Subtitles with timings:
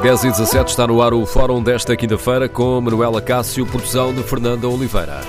[0.00, 4.22] 10 e 17 está no ar o fórum desta quinta-feira com Manuela Cássio, produção de
[4.22, 5.20] Fernanda Oliveira.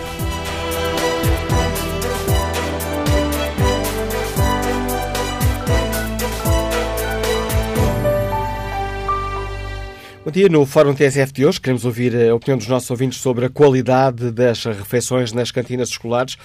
[10.23, 10.47] Bom dia.
[10.47, 14.31] No Fórum TSF de hoje queremos ouvir a opinião dos nossos ouvintes sobre a qualidade
[14.31, 16.37] das refeições nas cantinas escolares.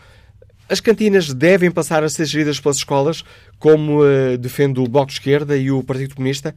[0.69, 3.24] As cantinas devem passar a ser geridas pelas escolas,
[3.58, 6.55] como uh, defende o Bloco de Esquerda e o Partido Comunista?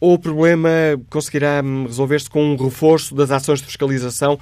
[0.00, 0.70] Ou o problema
[1.10, 4.38] conseguirá hum, resolver-se com um reforço das ações de fiscalização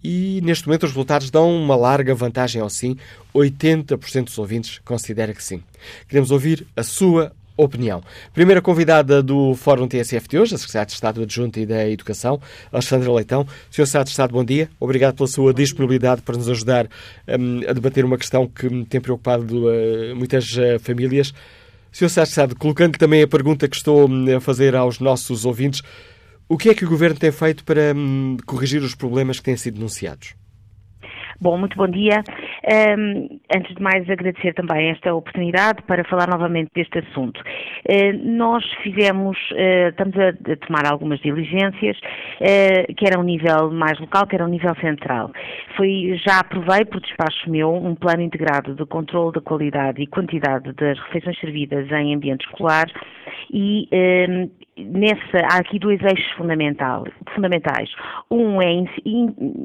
[0.03, 2.97] e neste momento os resultados dão uma larga vantagem ao sim.
[3.33, 5.63] 80% dos ouvintes considera que sim.
[6.09, 8.03] Queremos ouvir a sua opinião.
[8.33, 12.39] Primeira convidada do Fórum TSF de hoje, a Secretária de Estado Adjunta e da Educação,
[12.71, 13.45] Alexandra Leitão.
[13.69, 13.85] Sr.
[13.85, 14.69] Secretário de Estado, bom dia.
[14.79, 16.87] Obrigado pela sua disponibilidade para nos ajudar
[17.27, 21.33] um, a debater uma questão que tem preocupado uh, muitas uh, famílias.
[21.91, 22.09] Sr.
[22.09, 25.81] Secretário de Estado, colocando também a pergunta que estou hum, a fazer aos nossos ouvintes,
[26.49, 29.57] o que é que o Governo tem feito para um, corrigir os problemas que têm
[29.57, 30.35] sido denunciados?
[31.41, 32.23] Bom, muito bom dia.
[32.97, 37.39] Um, antes de mais, agradecer também esta oportunidade para falar novamente deste assunto.
[37.39, 43.71] Uh, nós fizemos, uh, estamos a, a, tomar algumas diligências, uh, quer a um nível
[43.71, 45.31] mais local, quer a um nível central.
[45.75, 50.71] Foi, já aprovei, por despacho meu, um plano integrado de controle da qualidade e quantidade
[50.73, 52.85] das refeições servidas em ambiente escolar
[53.51, 57.89] e um, nessa, há aqui dois eixos fundamentais.
[58.31, 58.73] Um é,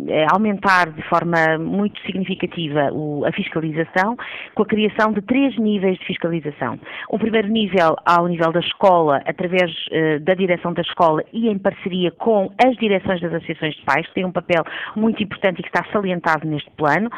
[0.08, 4.16] é, aumentar de forma muito significativa o, a fiscalização,
[4.54, 6.78] com a criação de três níveis de fiscalização.
[7.10, 11.58] Um primeiro nível ao nível da escola, através uh, da direção da escola e em
[11.58, 14.62] parceria com as direções das associações de pais, que têm um papel
[14.94, 17.10] muito importante e que está salientado neste plano.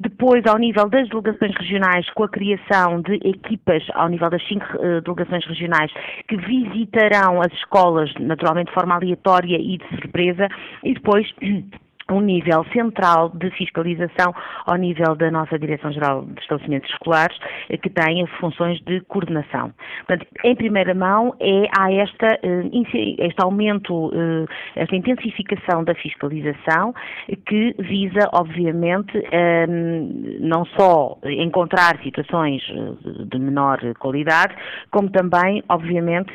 [0.00, 4.64] Depois, ao nível das delegações regionais, com a criação de equipas ao nível das cinco
[4.76, 5.90] uh, delegações regionais
[6.28, 10.48] que visitarão as escolas, naturalmente de forma aleatória e de surpresa,
[10.82, 11.26] e depois
[12.10, 14.34] um nível central de fiscalização
[14.66, 17.36] ao nível da nossa Direção-Geral de Estabelecimentos Escolares,
[17.68, 19.72] eh, que tem funções de coordenação.
[20.06, 22.70] Portanto, em primeira mão, é, há esta, eh,
[23.18, 26.94] este aumento, eh, esta intensificação da fiscalização,
[27.46, 29.12] que visa, obviamente,
[30.40, 32.62] não só encontrar situações
[33.26, 34.54] de menor qualidade,
[34.90, 36.32] como também, obviamente,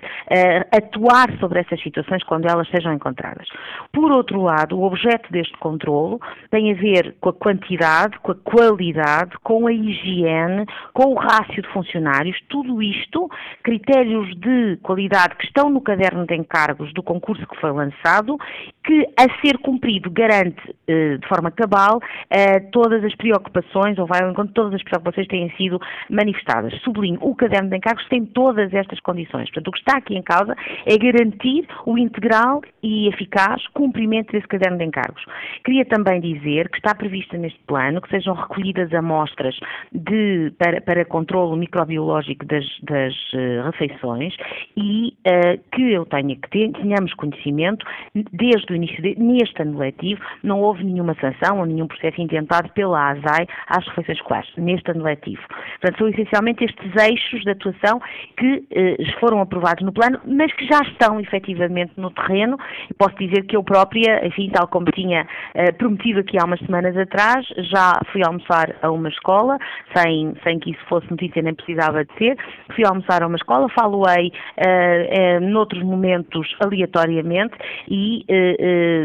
[0.71, 3.47] atuar sobre essas situações quando elas sejam encontradas.
[3.91, 6.19] Por outro lado, o objeto deste controlo
[6.51, 11.61] tem a ver com a quantidade, com a qualidade, com a higiene, com o rácio
[11.61, 13.29] de funcionários, tudo isto,
[13.63, 18.37] critérios de qualidade que estão no caderno de encargos do concurso que foi lançado,
[18.83, 24.21] que a ser cumprido garante eh, de forma cabal eh, todas as preocupações, ou vai
[24.21, 26.73] ao encontro todas as preocupações que têm sido manifestadas.
[26.81, 29.45] Sublinho, o caderno de encargos tem todas estas condições.
[29.45, 34.47] Portanto, o que está aqui em causa é garantir o integral e eficaz cumprimento desse
[34.47, 35.23] caderno de encargos.
[35.63, 39.57] Queria também dizer que está prevista neste plano que sejam recolhidas amostras
[39.91, 44.35] de, para, para controle microbiológico das, das uh, refeições
[44.75, 47.85] e uh, que eu tenha que ter, tenhamos conhecimento,
[48.31, 52.69] desde o início, de, neste ano letivo, não houve nenhuma sanção ou nenhum processo intentado
[52.73, 55.41] pela ASAI às refeições escolares, neste ano letivo.
[55.79, 58.01] Portanto, são essencialmente estes eixos de atuação
[58.37, 62.57] que uh, foram aprovados no plano, mas que já estão efetivamente no terreno.
[62.97, 65.27] Posso dizer que eu própria, enfim, tal como tinha
[65.77, 67.45] prometido aqui há umas semanas atrás.
[67.71, 69.57] Já fui almoçar a uma escola,
[69.95, 72.37] sem, sem que isso fosse notícia nem precisava de ser.
[72.75, 77.55] Fui almoçar a uma escola, falo-ei uh, uh, noutros momentos aleatoriamente
[77.87, 78.25] e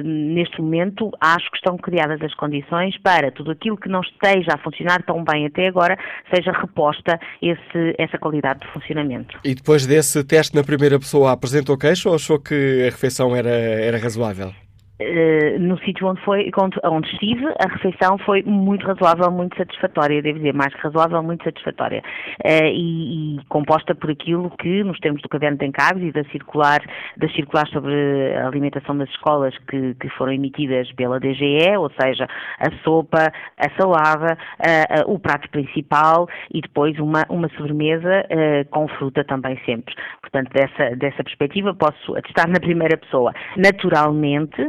[0.04, 4.58] neste momento acho que estão criadas as condições para tudo aquilo que não esteja a
[4.58, 5.98] funcionar tão bem até agora
[6.34, 9.38] seja reposta esse, essa qualidade de funcionamento.
[9.44, 13.50] E depois desse teste na primeira pessoa, apresentou queixo ou achou que a refeição era,
[13.50, 14.52] era razoável?
[15.00, 16.50] Uh, no sítio onde foi,
[16.84, 21.44] onde estive, a refeição foi muito razoável, muito satisfatória, devo dizer, mais que razoável, muito
[21.44, 22.02] satisfatória.
[22.44, 26.24] Uh, e, e, composta por aquilo que, nos termos do caderno de encargos e da
[26.24, 26.80] circular,
[27.16, 27.94] das circulares sobre
[28.34, 32.26] a alimentação das escolas que, que foram emitidas pela DGE, ou seja,
[32.58, 38.24] a sopa, a salada, uh, o prato principal e depois uma, uma sobremesa
[38.70, 39.94] com fruta também sempre.
[40.20, 43.32] Portanto, dessa, dessa perspectiva, posso atestar na primeira pessoa.
[43.56, 44.68] Naturalmente,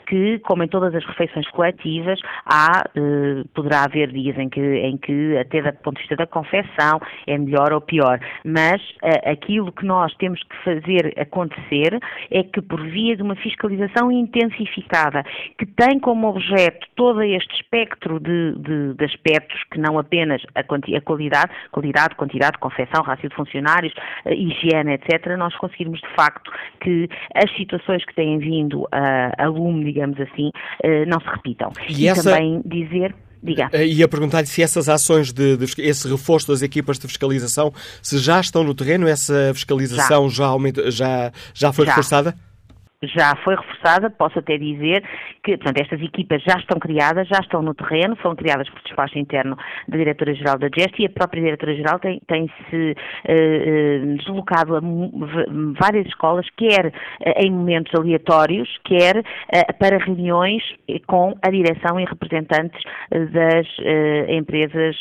[0.11, 4.97] que, como em todas as refeições coletivas, há, eh, poderá haver dias em que, em
[4.97, 8.19] que, até do ponto de vista da confecção, é melhor ou pior.
[8.43, 11.97] Mas eh, aquilo que nós temos que fazer acontecer
[12.29, 15.23] é que, por via de uma fiscalização intensificada,
[15.57, 20.59] que tem como objeto todo este espectro de, de, de aspectos, que não apenas a,
[20.59, 23.93] a, qualidade, qualidade, quantidade, confecção, rácio de funcionários,
[24.25, 29.47] eh, higiene, etc., nós conseguirmos de facto que as situações que têm vindo a, a
[29.47, 30.51] lume digamos assim,
[30.83, 31.71] eh, não se repitam.
[31.87, 32.31] E, e essa...
[32.31, 33.69] também dizer Diga.
[33.73, 37.73] Eh, e a perguntar-lhe se essas ações, de, de, esse reforço das equipas de fiscalização,
[38.01, 41.91] se já estão no terreno, essa fiscalização já, já, aumenta, já, já foi já.
[41.91, 42.35] reforçada?
[43.03, 45.03] Já foi reforçada, posso até dizer
[45.43, 49.17] que, portanto, estas equipas já estão criadas, já estão no terreno, foram criadas por despacho
[49.17, 49.57] interno
[49.87, 54.81] da Diretora-Geral da GEST e a própria Diretora-Geral tem-se tem uh, uh, deslocado a
[55.79, 56.93] várias escolas, quer uh,
[57.37, 59.23] em momentos aleatórios, quer
[59.79, 60.63] para reuniões
[61.07, 62.81] com a direção e representantes
[63.11, 63.67] das
[64.29, 64.95] empresas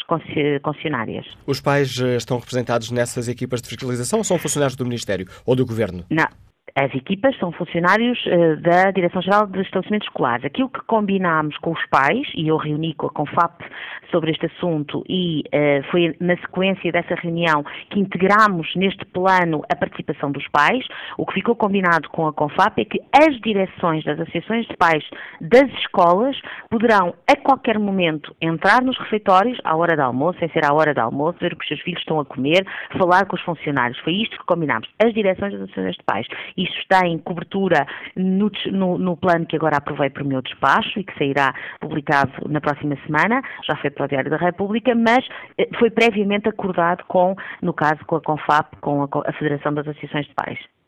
[0.63, 1.27] concessionárias.
[1.47, 5.65] Os pais estão representados nessas equipas de fiscalização ou são funcionários do Ministério ou do
[5.65, 6.05] Governo?
[6.11, 6.50] Não.
[6.75, 10.45] As equipas são funcionários uh, da Direção-Geral de Estabelecimentos Escolares.
[10.45, 13.65] Aquilo que combinámos com os pais, e eu reuni com a CONFAP
[14.11, 19.77] sobre este assunto, e uh, foi na sequência dessa reunião que integramos neste plano a
[19.77, 20.87] participação dos pais,
[21.19, 25.05] o que ficou combinado com a CONFAP é que as direções das associações de pais
[25.41, 26.41] das escolas
[26.71, 30.95] poderão, a qualquer momento, entrar nos refeitórios, à hora de almoço, sem ser à hora
[30.95, 32.65] de almoço, ver o que os seus filhos estão a comer,
[32.97, 33.99] falar com os funcionários.
[34.01, 34.89] Foi isto que combinámos.
[35.03, 36.27] As direções das associações de pais.
[36.63, 37.87] Isto está em cobertura
[38.17, 42.33] no, no, no, plano que agora aprovei para o meu despacho e que sairá publicado
[42.49, 45.27] na próxima semana, já foi para o Diário da República, mas
[45.59, 50.27] eh, foi previamente acordado com, no caso, com a CONFAP, com a Federação das Associações
[50.27, 50.80] de Pais.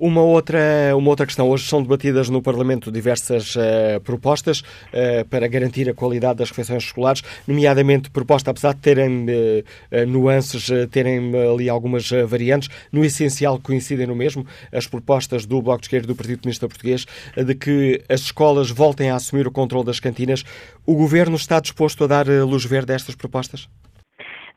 [0.00, 0.58] Uma outra,
[0.96, 1.46] uma outra questão.
[1.50, 6.84] Hoje são debatidas no Parlamento diversas uh, propostas uh, para garantir a qualidade das refeições
[6.84, 14.06] escolares, nomeadamente proposta, apesar de terem uh, nuances, terem ali algumas variantes, no essencial coincidem
[14.06, 17.04] no mesmo, as propostas do Bloco de Esquerda e do Partido Comunista Português
[17.36, 20.44] de que as escolas voltem a assumir o controle das cantinas.
[20.86, 23.68] O Governo está disposto a dar luz verde a estas propostas?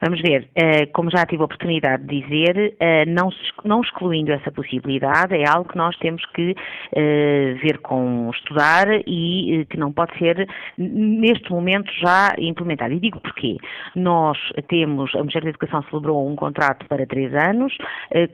[0.01, 3.29] Vamos ver, eh, como já tive a oportunidade de dizer, eh, não,
[3.63, 6.55] não excluindo essa possibilidade, é algo que nós temos que
[6.95, 10.47] eh, ver com estudar e que não pode ser
[10.77, 12.93] neste momento já implementado.
[12.93, 13.57] E digo porquê.
[13.95, 14.37] Nós
[14.67, 17.75] temos, a Ministério da Educação celebrou um contrato para três anos,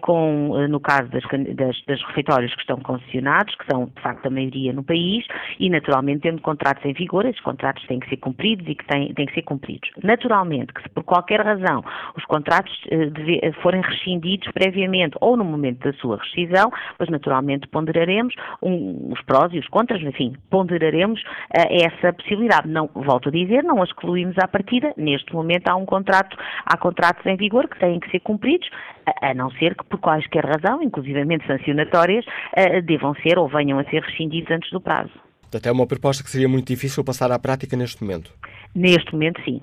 [0.01, 1.23] com, no caso das,
[1.55, 5.25] das, das refeitórios que estão concessionados, que são de facto a maioria no país,
[5.59, 9.13] e naturalmente tendo contratos em vigor, esses contratos têm que ser cumpridos e que têm,
[9.13, 9.89] têm que ser cumpridos.
[10.03, 11.83] Naturalmente que se por qualquer razão
[12.15, 13.09] os contratos eh,
[13.41, 19.21] eh, forem rescindidos previamente ou no momento da sua rescisão, pois naturalmente ponderaremos um, os
[19.23, 22.67] prós e os contras, enfim, ponderaremos uh, essa possibilidade.
[22.67, 24.93] Não, volto a dizer, não a excluímos à partida.
[24.97, 28.69] Neste momento há um contrato, há contratos em vigor que têm que ser cumpridos,
[29.05, 33.79] a, a não ser que por quaisquer razão, inclusivamente sancionatórias, uh, devam ser ou venham
[33.79, 35.11] a ser rescindidos antes do prazo.
[35.41, 38.31] Portanto, é uma proposta que seria muito difícil passar à prática neste momento.
[38.75, 39.61] Neste momento, sim.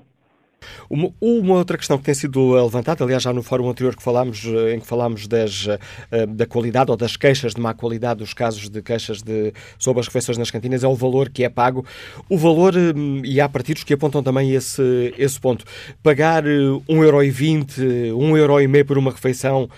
[0.89, 4.45] Uma, uma, outra questão que tem sido levantada, aliás, já no fórum anterior que falámos,
[4.45, 5.67] eh, em que falámos das,
[6.11, 9.99] eh, da qualidade ou das queixas de má qualidade, dos casos de queixas de, sobre
[9.99, 11.85] as refeições nas cantinas, é o valor que é pago.
[12.29, 15.65] O valor, eh, e há partidos que apontam também esse, esse ponto.
[16.01, 19.69] Pagar 1,20€, 1,5€ por uma refeição,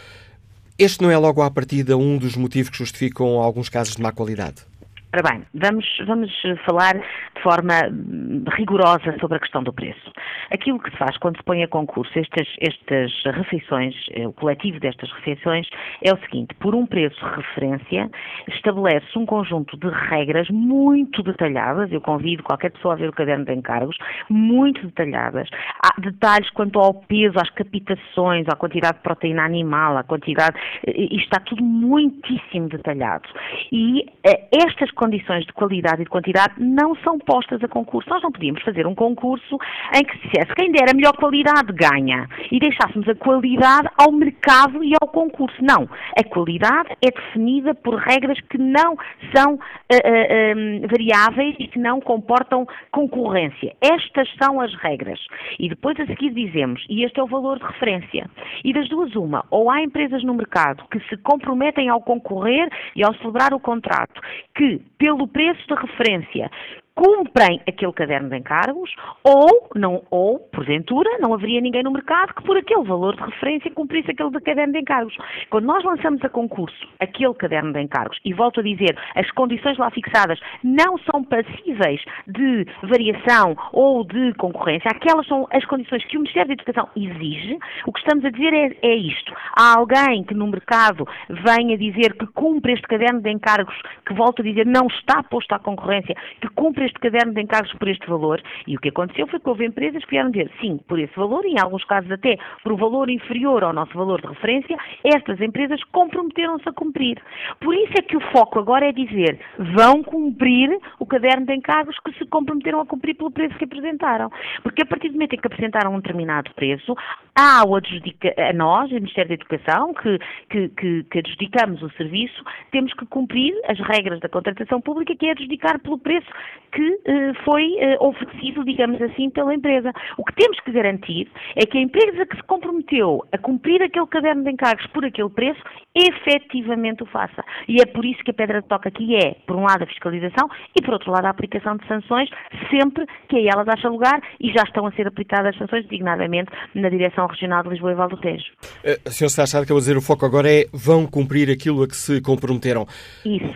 [0.78, 4.12] este não é logo à partida um dos motivos que justificam alguns casos de má
[4.12, 4.70] qualidade?
[5.12, 6.32] Ora bem, vamos, vamos
[6.64, 6.96] falar
[7.40, 10.12] de forma hum, rigorosa sobre a questão do preço.
[10.52, 14.80] Aquilo que se faz quando se põe a concurso estas, estas refeições, eh, o coletivo
[14.80, 15.68] destas refeições,
[16.04, 18.10] é o seguinte: por um preço de referência,
[18.48, 21.92] estabelece um conjunto de regras muito detalhadas.
[21.92, 23.98] Eu convido qualquer pessoa a ver o caderno de encargos,
[24.30, 25.48] muito detalhadas.
[25.82, 30.58] Há detalhes quanto ao peso, às captações, à quantidade de proteína animal, à quantidade.
[30.86, 33.30] Eh, isto está tudo muitíssimo detalhado.
[33.72, 38.10] E eh, estas condições de qualidade e de quantidade não são postas a concurso.
[38.10, 39.56] Nós não podíamos fazer um concurso
[39.96, 44.12] em que se dissesse quem der a melhor qualidade ganha e deixássemos a qualidade ao
[44.12, 45.56] mercado e ao concurso.
[45.62, 45.88] Não.
[46.18, 48.98] A qualidade é definida por regras que não
[49.36, 53.76] são uh, uh, um, variáveis e que não comportam concorrência.
[53.80, 55.20] Estas são as regras.
[55.60, 58.28] E depois a seguir dizemos, e este é o valor de referência.
[58.64, 63.04] E das duas, uma, ou há empresas no mercado que se comprometem ao concorrer e
[63.04, 64.20] ao celebrar o contrato,
[64.56, 66.50] que pelo preço de referência
[67.00, 72.44] cumprem aquele caderno de encargos ou, não, ou, porventura, não haveria ninguém no mercado que
[72.44, 75.16] por aquele valor de referência cumprisse aquele caderno de encargos.
[75.50, 79.78] Quando nós lançamos a concurso aquele caderno de encargos, e volto a dizer, as condições
[79.78, 86.18] lá fixadas não são passíveis de variação ou de concorrência, aquelas são as condições que
[86.18, 89.34] o Ministério da Educação exige, o que estamos a dizer é, é isto.
[89.58, 93.76] Há alguém que no mercado venha dizer que cumpre este caderno de encargos,
[94.06, 97.72] que volto a dizer, não está posto à concorrência, que cumpre este caderno de encargos
[97.74, 98.42] por este valor.
[98.68, 101.46] E o que aconteceu foi que houve empresas que vieram dizer sim, por esse valor,
[101.46, 105.40] e em alguns casos até por um valor inferior ao nosso valor de referência, estas
[105.42, 107.22] empresas comprometeram-se a cumprir.
[107.60, 109.40] Por isso é que o foco agora é dizer
[109.76, 114.30] vão cumprir o caderno de encargos que se comprometeram a cumprir pelo preço que apresentaram.
[114.64, 116.96] Porque a partir do momento em que apresentaram um determinado preço,
[117.36, 120.20] há o adjudica, a nós, o Ministério da Educação, que,
[120.50, 125.28] que, que, que adjudicamos o serviço, temos que cumprir as regras da contratação pública, que
[125.28, 126.28] é adjudicar pelo preço
[126.72, 129.92] que eh, foi eh, oferecido, digamos assim, pela empresa.
[130.18, 134.08] O que temos que garantir é que a empresa que se comprometeu a cumprir aquele
[134.08, 135.62] caderno de encargos por aquele preço,
[135.96, 137.44] efetivamente o faça.
[137.68, 139.88] E é por isso que a pedra de toca aqui é, por um lado, a
[139.88, 142.30] fiscalização e, por outro lado, a aplicação de sanções,
[142.70, 146.90] sempre que a elas acha lugar e já estão a ser aplicadas sanções, designadamente na
[146.90, 148.46] Direção Regional de Lisboa e Val do Tejo.
[148.84, 149.30] Uh, Sr.
[149.30, 152.86] Sá acabou de dizer, o foco agora é vão cumprir aquilo a que se comprometeram.
[153.26, 153.50] Isso.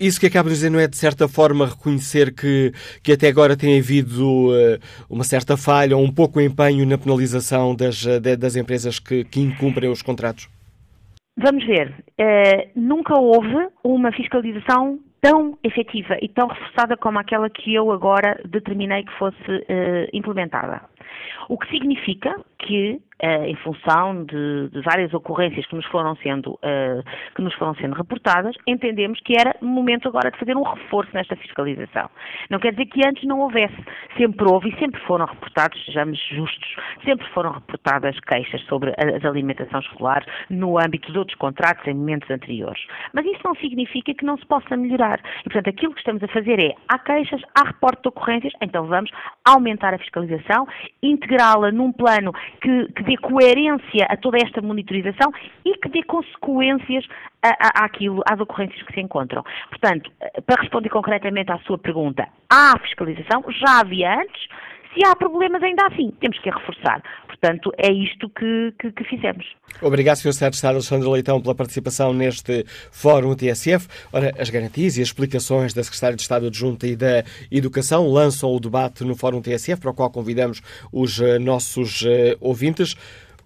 [0.00, 2.72] Isso que acaba de dizer não é, de certa forma, reconhecer que,
[3.02, 7.74] que até agora tem havido uh, uma certa falha ou um pouco empenho na penalização
[7.74, 10.48] das, de, das empresas que, que incumprem os contratos?
[11.38, 11.94] Vamos ver.
[12.20, 18.40] Uh, nunca houve uma fiscalização tão efetiva e tão reforçada como aquela que eu agora
[18.48, 20.82] determinei que fosse uh, implementada.
[21.48, 26.52] O que significa que uh, em função de, de, várias ocorrências que nos foram sendo
[26.52, 27.02] uh,
[27.34, 31.36] que nos foram sendo reportadas, entendemos que era momento agora de fazer um reforço nesta
[31.36, 32.08] fiscalização.
[32.48, 33.76] Não quer dizer que antes não houvesse,
[34.16, 39.30] sempre houve e sempre foram reportados, sejamos justos, sempre foram reportadas queixas sobre a, a
[39.30, 42.82] alimentação escolar no âmbito de outros contratos em momentos anteriores.
[43.12, 45.20] Mas isso não significa que não se possa melhorar.
[45.40, 48.86] E portanto aquilo que estamos a fazer é há queixas, há reporte de ocorrências, então
[48.86, 49.10] vamos
[49.44, 50.66] aumentar a fiscalização,
[51.02, 55.32] integrá-la num plano que, que dê coerência a toda esta monitorização
[55.64, 57.06] e que dê consequências
[57.42, 59.42] àquilo, às ocorrências que se encontram.
[59.70, 60.10] Portanto,
[60.46, 64.48] para responder concretamente à sua pergunta, há fiscalização, já havia antes,
[64.94, 67.02] se há problemas, ainda assim, temos que reforçar.
[67.26, 69.46] Portanto, é isto que, que, que fizemos.
[69.80, 70.32] Obrigado, Sr.
[70.32, 73.88] Secretário de Estado Alexandre Leitão, pela participação neste Fórum TSF.
[74.12, 78.50] Ora, as garantias e as explicações da Secretária de Estado Adjunta e da Educação lançam
[78.54, 80.60] o debate no Fórum TSF, para o qual convidamos
[80.92, 82.94] os uh, nossos uh, ouvintes.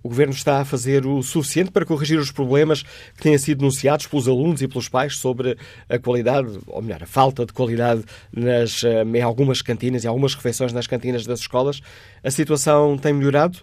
[0.04, 4.06] O Governo está a fazer o suficiente para corrigir os problemas que têm sido denunciados
[4.06, 5.56] pelos alunos e pelos pais sobre
[5.88, 10.34] a qualidade, ou melhor, a falta de qualidade nas, eh, em algumas cantinas e algumas
[10.34, 11.80] refeições nas cantinas das escolas.
[12.22, 13.60] A situação tem melhorado?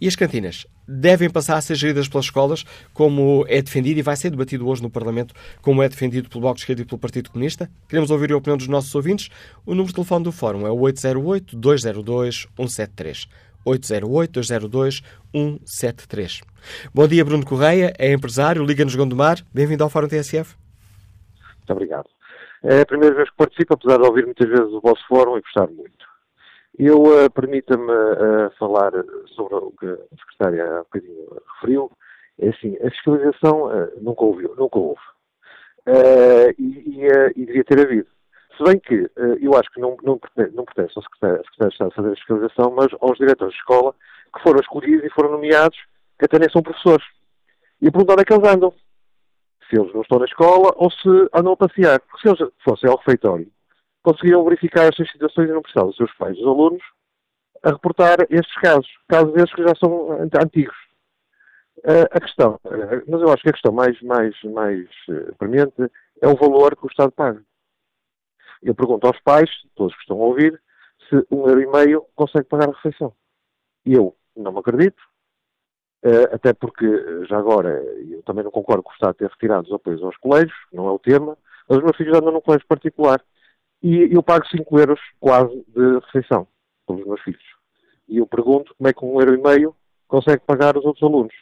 [0.00, 4.14] E as cantinas devem passar a ser geridas pelas escolas, como é defendido e vai
[4.14, 7.30] ser debatido hoje no Parlamento, como é defendido pelo Bloco de Esquerda e pelo Partido
[7.30, 7.68] Comunista.
[7.88, 9.28] Queremos ouvir a opinião dos nossos ouvintes.
[9.66, 13.26] O número de telefone do Fórum é o 808-202-173.
[13.66, 16.42] 808-202-173.
[16.94, 19.38] Bom dia, Bruno Correia, é empresário, liga-nos Gondomar.
[19.52, 20.56] Bem-vindo ao Fórum TSF.
[21.58, 22.08] Muito obrigado.
[22.62, 25.40] É a primeira vez que participo, apesar de ouvir muitas vezes o vosso fórum e
[25.40, 26.06] gostar muito.
[26.78, 28.92] Eu, uh, permita-me uh, falar
[29.34, 31.90] sobre o que a secretária há bocadinho referiu.
[32.38, 35.00] É assim, a fiscalização uh, nunca, houve, nunca houve.
[36.58, 38.06] E, e, e, devia ter havido.
[38.62, 41.68] Se bem que uh, eu acho que não, não, pertence, não pertence ao secretário, de
[41.68, 43.92] Estado a fazer a fiscalização, mas aos diretores de escola
[44.34, 45.76] que foram escolhidos e foram nomeados,
[46.18, 47.04] que até nem são professores.
[47.80, 48.72] E a perguntar onde é que eles andam.
[49.68, 52.00] Se eles não estão na escola ou se andam a passear.
[52.00, 53.50] Porque se eles fossem ao refeitório
[54.02, 56.82] conseguiam verificar estas situações e não precisavam dos seus pais, os alunos,
[57.62, 60.76] a reportar estes casos, casos esses que já são antigos.
[61.78, 64.88] Uh, a questão, uh, mas eu acho que a questão mais, mais, mais
[65.38, 65.90] premente
[66.20, 67.42] é o valor que o Estado paga.
[68.62, 70.60] Eu pergunto aos pais, todos que estão a ouvir,
[71.08, 73.12] se um euro e meio consegue pagar a refeição.
[73.84, 75.00] E eu não me acredito,
[76.04, 76.86] uh, até porque,
[77.26, 80.56] já agora, eu também não concordo com o Estado ter retirado os apoios aos colégios,
[80.72, 81.36] não é o tema,
[81.68, 83.22] mas os meus filhos andam num colégio particular
[83.82, 86.46] e eu pago 5 euros quase de refeição
[86.86, 87.44] pelos meus filhos.
[88.08, 89.76] E eu pergunto como é que um euro e meio
[90.06, 91.34] consegue pagar os outros alunos.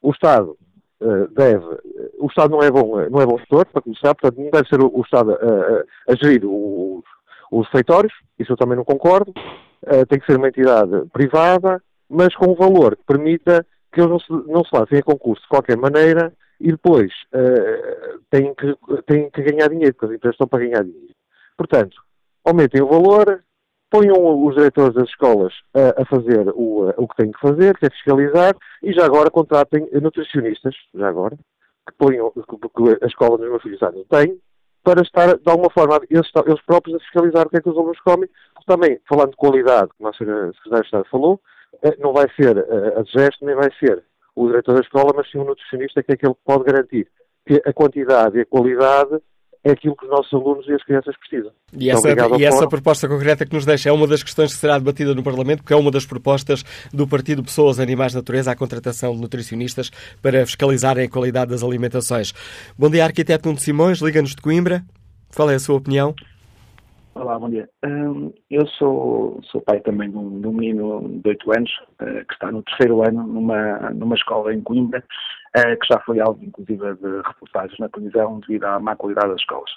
[0.00, 0.56] O Estado
[1.34, 1.64] deve,
[2.18, 4.80] o Estado não é bom, não é bom gestor, para começar, portanto não deve ser
[4.80, 7.04] o, o Estado a, a, gerir os,
[7.50, 7.68] os
[8.38, 9.32] isso eu também não concordo,
[10.08, 14.18] tem que ser uma entidade privada, mas com um valor que permita que eles não
[14.18, 16.32] se, não se lancem a concurso de qualquer maneira
[16.62, 20.84] e depois uh, têm, que, têm que ganhar dinheiro, porque as empresas estão para ganhar
[20.84, 21.14] dinheiro.
[21.56, 21.96] Portanto,
[22.44, 23.42] aumentem o valor,
[23.92, 27.84] ponham os diretores das escolas a, a fazer o, o, que têm que fazer, que
[27.84, 31.36] é fiscalizar, e já agora contratem nutricionistas, já agora,
[31.86, 34.40] que ponham, que, a escola dos meus filhos não tem,
[34.82, 37.76] para estar, de alguma forma, eles, eles, próprios a fiscalizar o que é que os
[37.76, 41.40] alunos comem, porque também, falando de qualidade, como a senhora Secretária de Estado falou,
[41.82, 44.02] eh, não vai ser eh, a gesto, nem vai ser
[44.34, 47.06] o diretor da escola, mas sim o nutricionista, que é que pode garantir
[47.46, 49.20] que a quantidade e a qualidade
[49.64, 51.52] é aquilo que os nossos alunos e as crianças precisam.
[51.72, 54.78] E essa, e essa proposta concreta que nos deixa é uma das questões que será
[54.78, 59.14] debatida no Parlamento, porque é uma das propostas do Partido Pessoas, Animais, Natureza, à contratação
[59.14, 59.90] de nutricionistas
[60.20, 62.32] para fiscalizarem a qualidade das alimentações.
[62.76, 64.82] Bom dia, arquiteto Nuno Simões, liga-nos de Coimbra.
[65.34, 66.14] Qual é a sua opinião?
[67.14, 67.68] Olá, bom dia.
[67.84, 72.24] Um, eu sou, sou pai também de um, de um menino de 8 anos, uh,
[72.26, 75.04] que está no terceiro ano numa, numa escola em Coimbra,
[75.56, 79.40] uh, que já foi alvo, inclusive, de reportagens na televisão devido à má qualidade das
[79.40, 79.70] escolas.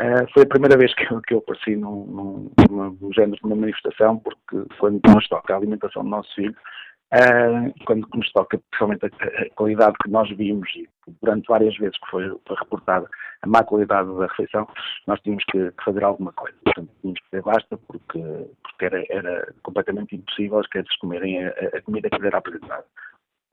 [0.00, 3.46] Uh, foi a primeira vez que eu, que eu apareci num, num, num género de
[3.46, 6.56] uma manifestação, porque quando nos toca a alimentação do nosso filho,
[7.14, 10.88] Uh, quando nos toca, principalmente a, a, qualidade que nós vimos e
[11.22, 12.24] durante várias vezes que foi,
[12.58, 13.08] reportada
[13.42, 14.66] a má qualidade da refeição,
[15.06, 16.56] nós tínhamos que, que fazer alguma coisa.
[16.64, 21.50] Portanto, tínhamos que dizer basta porque, porque era, era completamente impossível as crianças comerem a,
[21.50, 22.84] a comida que era apresentada.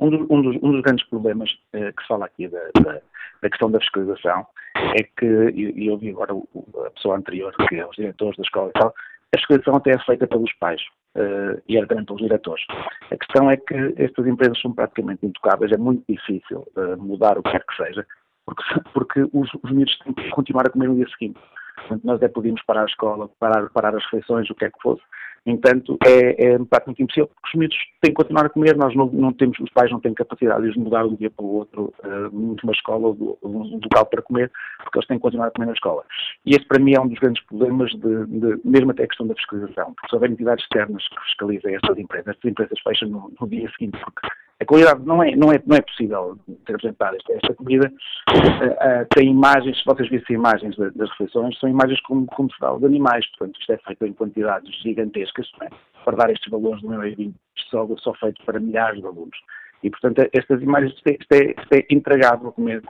[0.04, 3.00] Um, do, um, dos, um dos, grandes problemas uh, que se fala aqui da, da,
[3.42, 4.46] da, questão da fiscalização
[4.76, 6.46] é que, e eu ouvi agora o,
[6.86, 8.94] a pessoa anterior, que é os diretores da escola e tal,
[9.34, 10.82] a fiscalização até é feita pelos pais
[11.16, 12.66] uh, e era também pelos diretores.
[13.10, 17.44] A questão é que estas empresas são praticamente intocáveis, é muito difícil uh, mudar o
[17.44, 18.06] que quer que seja,
[18.46, 18.64] porque,
[18.94, 21.40] porque os, os têm que continuar a comer no dia seguinte.
[21.76, 24.82] Portanto, nós até podíamos parar a escola, parar, parar as refeições, o que é que
[24.82, 25.02] fosse.
[25.46, 28.96] No entanto, é, é praticamente impossível, porque os miúdos têm que continuar a comer, nós
[28.96, 31.56] não, não, temos, os pais não têm capacidade de mudar de um dia para o
[31.56, 34.50] outro uh, de uma escola ou um local para comer,
[34.82, 36.06] porque eles têm que continuar a comer na escola.
[36.46, 39.28] E esse, para mim, é um dos grandes problemas, de, de mesmo até a questão
[39.28, 43.34] da fiscalização, porque se houver entidades externas que fiscalizem estas empresas, estas empresas fecham no,
[43.40, 44.28] no dia seguinte, porque
[44.60, 47.18] a qualidade não é, não é, não é possível ser apresentada.
[47.18, 47.92] Esta, esta comida
[48.30, 52.52] uh, uh, tem imagens, se vocês vissem imagens das, das refeições, são imagens como, como
[52.52, 55.70] se fala de animais, portanto isto é feito em quantidades gigantescas, é?
[56.06, 57.36] para dar estes valores do meu evento,
[57.70, 59.38] só, só feito para milhares de alunos.
[59.84, 62.82] E, portanto, estas imagens, isto é, isto é, isto é comer,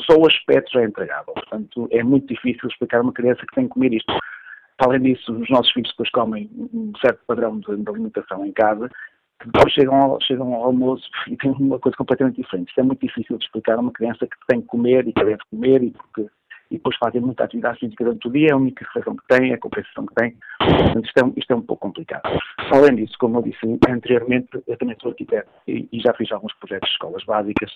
[0.00, 1.34] só o aspecto já é intragável.
[1.34, 4.12] Portanto, é muito difícil explicar a uma criança que tem que comer isto.
[4.78, 8.88] Além disso, os nossos filhos depois comem um certo padrão de, de alimentação em casa
[9.46, 12.68] depois chegam chegam ao almoço e têm uma coisa completamente diferente.
[12.68, 15.24] Isto é muito difícil de explicar a uma criança que tem que comer e que
[15.24, 16.26] deve comer e, porque,
[16.70, 19.50] e depois fazem muita atividade física durante o dia, é a única refeição que tem,
[19.52, 20.36] é a compensação que tem.
[20.58, 22.22] Portanto, isto é, isto é um pouco complicado.
[22.72, 26.54] Além disso, como eu disse anteriormente, eu também sou arquiteto e, e já fiz alguns
[26.54, 27.72] projetos de escolas básicas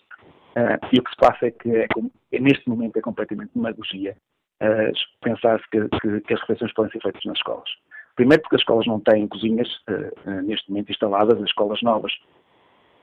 [0.57, 1.87] uh, e o que se passa é que é,
[2.33, 4.17] é, neste momento é completamente demagogia
[4.63, 7.71] uh, pensar-se que, que, que as refeições podem ser feitas nas escolas.
[8.15, 12.13] Primeiro porque as escolas não têm cozinhas uh, uh, neste momento instaladas, as escolas novas,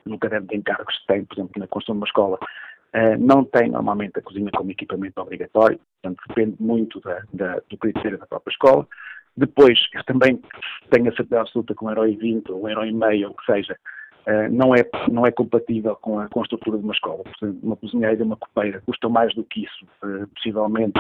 [0.06, 3.44] no caderno de encargos que têm, por exemplo, na construção de uma escola, uh, não
[3.44, 8.28] têm normalmente a cozinha como equipamento obrigatório, portanto depende muito da, da, do critério da
[8.28, 8.88] própria escola.
[9.36, 10.40] Depois, eu também
[10.92, 13.46] tenho a certeza absoluta que um herói 20 ou um herói meio, ou o que
[13.46, 13.78] seja,
[14.52, 17.24] não, é, não é compatível com a, com a estrutura de uma escola.
[17.24, 19.88] Portanto, uma cozinheira e uma copeira custam mais do que isso,
[20.36, 21.00] possivelmente,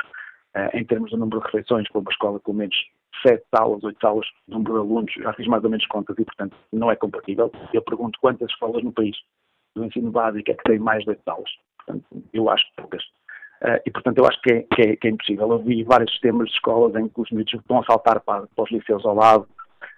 [0.74, 2.78] em termos de número de refeições, para uma escola com menos
[3.22, 6.56] sete salas, oito salas, número de alunos, já fiz mais ou menos contas e, portanto,
[6.72, 7.52] não é compatível.
[7.74, 9.16] Eu pergunto quantas escolas no país
[9.76, 11.50] do ensino básico é que têm mais de oito salas.
[11.78, 13.04] Portanto, eu acho poucas.
[13.62, 15.52] Uh, e, portanto, eu acho que é, que, é, que é, impossível.
[15.52, 18.64] Eu vi vários sistemas de escolas em que os miúdos estão a saltar para, para
[18.64, 19.48] os liceus ao lado,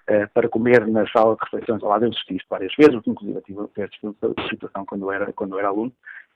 [0.09, 2.05] uh, para comer na sala de refeições ao lado.
[2.05, 5.93] Eu assisti isto várias vezes, inclusive tive essa situação quando era, quando era aluno.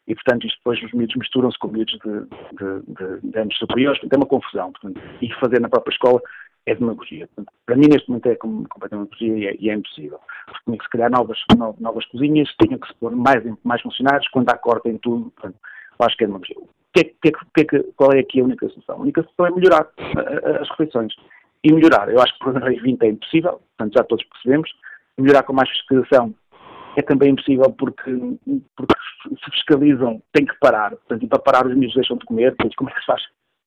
[0.08, 4.00] E, portanto, isto depois os miúdos misturam-se com miúdos de, de, de, de anos superiores,
[4.00, 4.72] portanto, é uma confusão.
[4.72, 6.22] Portanto, e fazer na própria escola
[6.66, 7.30] é demagogia.
[7.66, 10.20] Para mim, neste momento, é completamente demagogia e é, e é impossível.
[10.46, 11.40] Porque que se criar novas,
[11.80, 15.32] novas cozinhas, tinha que se pôr mais, mais funcionários, quando há corte em tudo.
[15.32, 15.58] Portanto,
[16.00, 16.56] acho que é demagogia.
[16.94, 17.32] Que, que,
[17.66, 18.96] que, qual é aqui a única solução?
[18.96, 19.88] A única solução é melhorar
[20.62, 21.14] as refeições.
[21.64, 24.72] E melhorar, eu acho que por 2020 é impossível, portanto já todos percebemos.
[25.18, 26.34] Melhorar com mais fiscalização
[26.96, 28.12] é também impossível porque,
[28.76, 28.94] porque
[29.28, 30.92] se fiscalizam, tem que parar.
[30.92, 33.22] Portanto, e para parar os miúdos deixam de comer, como é que se faz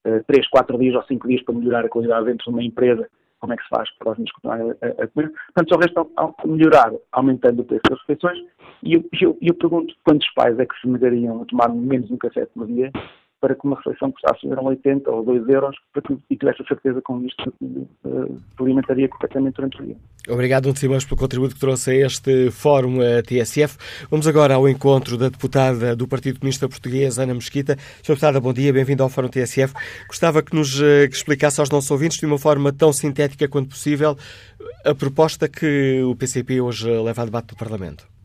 [0.06, 3.08] uh, 3, 4 dias ou 5 dias para melhorar a qualidade dentro de uma empresa?
[3.40, 5.32] Como é que se faz para os miúdos continuarem a, a, comer?
[5.54, 6.06] Portanto, só resta
[6.44, 8.38] melhorar, aumentando o preço das refeições.
[8.82, 12.16] E eu, eu, eu pergunto quantos pais é que se negariam a tomar menos um
[12.16, 12.90] café por dia
[13.40, 17.00] para que uma refeição custasse 80 ou 2 euros para que, e tivesse a certeza
[17.02, 19.96] com isto uh, alimentaria completamente durante o dia.
[20.28, 23.78] Obrigado, Simões, pelo contributo que trouxe a este Fórum a TSF.
[24.10, 27.76] Vamos agora ao encontro da deputada do Partido Comunista Português, Ana Mesquita.
[28.02, 28.14] Sra.
[28.18, 29.72] Deputada, bom dia, bem-vindo ao Fórum TSF.
[30.06, 33.70] Gostava que nos uh, que explicasse aos nossos ouvintes, de uma forma tão sintética quanto
[33.70, 34.16] possível,
[34.84, 38.17] a proposta que o PCP hoje leva a debate do Parlamento.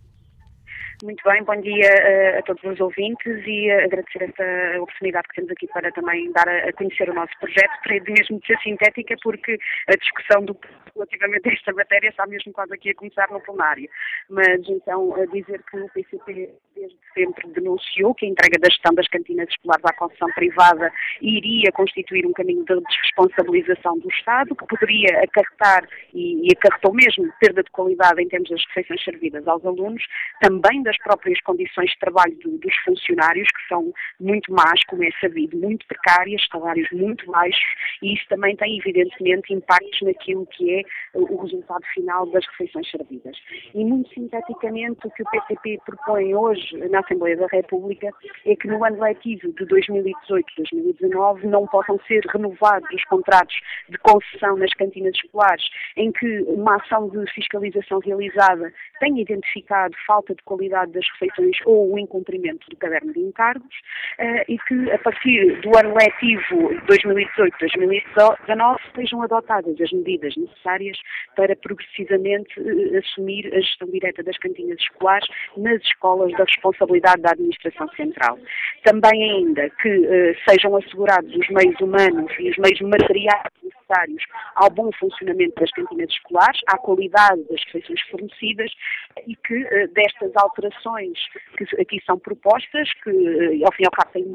[1.01, 5.35] Muito bem, bom dia uh, a todos os ouvintes e uh, agradecer esta oportunidade que
[5.35, 9.57] temos aqui para também dar a, conhecer o nosso projeto, para mesmo ser sintética, porque
[9.87, 10.55] a discussão do,
[10.95, 13.89] relativamente a esta matéria está mesmo quase aqui a começar no plenário.
[14.29, 18.93] Mas então, a dizer que o PCP desde sempre denunciou que a entrega da gestão
[18.93, 24.67] das cantinas escolares à concessão privada iria constituir um caminho de desresponsabilização do Estado, que
[24.67, 29.65] poderia acarretar, e, e acarretou mesmo, perda de qualidade em termos das refeições servidas aos
[29.65, 30.03] alunos,
[30.41, 35.09] também das próprias condições de trabalho do, dos funcionários, que são muito más, como é
[35.19, 37.63] sabido, muito precárias, salários muito baixos,
[38.01, 43.37] e isso também tem, evidentemente, impactos naquilo que é o resultado final das refeições servidas.
[43.73, 48.09] E, muito sinteticamente, o que o PCP propõe hoje na Assembleia da República
[48.45, 53.55] é que no ano letivo de 2018-2019 não possam ser renovados os contratos
[53.89, 55.63] de concessão nas cantinas escolares,
[55.95, 61.93] em que uma ação de fiscalização realizada tenha identificado falta de qualidade das refeições ou
[61.93, 63.75] o incumprimento do caderno de encargos
[64.19, 70.97] uh, e que, a partir do ano letivo 2018-2019, sejam adotadas as medidas necessárias
[71.35, 77.31] para progressivamente uh, assumir a gestão direta das cantinas escolares nas escolas da responsabilidade da
[77.31, 78.39] Administração Central.
[78.83, 83.43] Também ainda que uh, sejam assegurados os meios humanos e os meios materiais
[83.93, 84.23] necessários
[84.55, 88.71] ao bom funcionamento das cantinas escolares, à qualidade das refeições fornecidas
[89.27, 91.17] e que destas alterações alterações
[91.57, 94.25] que aqui são propostas, que eh, ao fim e ao cabo têm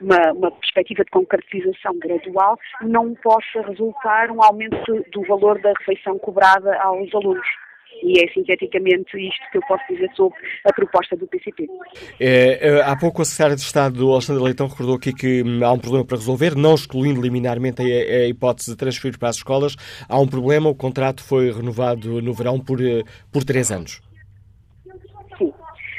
[0.00, 6.18] uma, uma perspectiva de concretização gradual, não possa resultar um aumento do valor da refeição
[6.18, 7.46] cobrada aos alunos.
[8.02, 11.66] E é sinteticamente isto que eu posso dizer sobre a proposta do PCP.
[12.20, 15.72] É, é, há pouco a Secretária de Estado, Alexandre Leitão, recordou aqui que hum, há
[15.72, 19.76] um problema para resolver, não excluindo liminarmente a, a hipótese de transferir para as escolas.
[20.08, 24.05] Há um problema, o contrato foi renovado no verão por, eh, por três anos.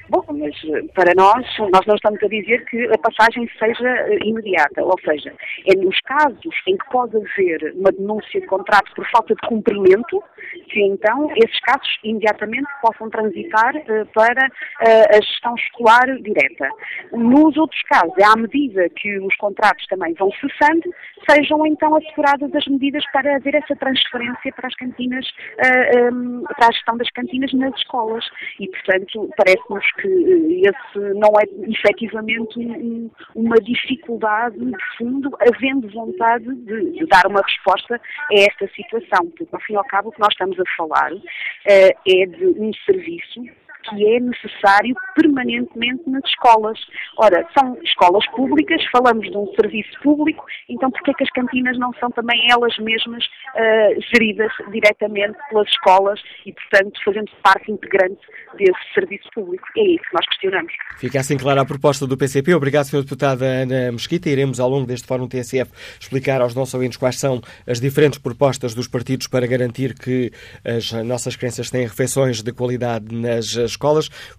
[0.09, 4.19] Bom, mas eh, para nós, nós não estamos a dizer que a passagem seja eh,
[4.23, 5.33] imediata, ou seja,
[5.65, 10.23] é nos casos em que pode haver uma denúncia de contrato por falta de cumprimento,
[10.69, 16.69] que então esses casos imediatamente possam transitar uh, para uh, a gestão escolar direta.
[17.11, 20.89] Nos outros casos, é à medida que os contratos também vão cessando,
[21.29, 26.67] sejam então asseguradas as medidas para haver essa transferência para as cantinas, uh, um, para
[26.67, 28.25] a gestão das cantinas nas escolas.
[28.59, 36.45] E, portanto, parece-nos que esse não é efetivamente um, uma dificuldade de fundo, havendo vontade
[36.45, 40.12] de, de, dar uma resposta a esta situação, porque ao fim e ao cabo o
[40.12, 41.21] que nós estamos a falar uh,
[41.67, 43.43] é de um serviço
[43.89, 46.80] que é necessário permanentemente nas escolas.
[47.17, 51.91] Ora, são escolas públicas, falamos de um serviço público, então porquê que as cantinas não
[51.93, 58.21] são também elas mesmas uh, geridas diretamente pelas escolas e, portanto, fazendo parte integrante
[58.58, 59.65] desse serviço público?
[59.78, 60.73] É isso que nós questionamos.
[60.97, 62.54] Fica assim clara a proposta do PCP.
[62.54, 63.02] Obrigado, Sra.
[63.02, 64.30] Deputada Ana Mesquita.
[64.30, 68.73] Iremos, ao longo deste Fórum TSF, explicar aos nossos ouvintes quais são as diferentes propostas
[68.73, 70.32] dos partidos para garantir que
[70.65, 73.76] as nossas crianças têm refeições de qualidade nas escolas.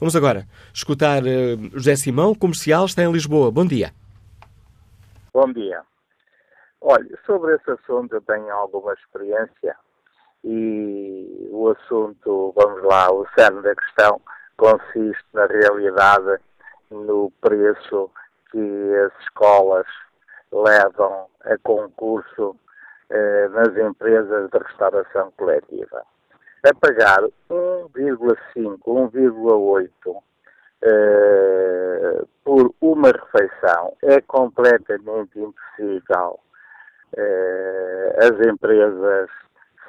[0.01, 3.51] Vamos agora escutar uh, José Simão, comercial, está em Lisboa.
[3.51, 3.93] Bom dia.
[5.33, 5.83] Bom dia.
[6.81, 9.77] Olha, sobre esse assunto eu tenho alguma experiência
[10.45, 14.21] e o assunto, vamos lá, o cerne da questão
[14.57, 16.41] consiste na realidade
[16.91, 18.11] no preço
[18.51, 19.87] que as escolas
[20.53, 22.57] levam a concurso
[23.11, 26.05] eh, nas empresas de restauração coletiva
[26.65, 30.23] a pagar 1,5, 1,8 uh,
[32.45, 36.41] por uma refeição é completamente impossível
[37.17, 39.31] eh, as empresas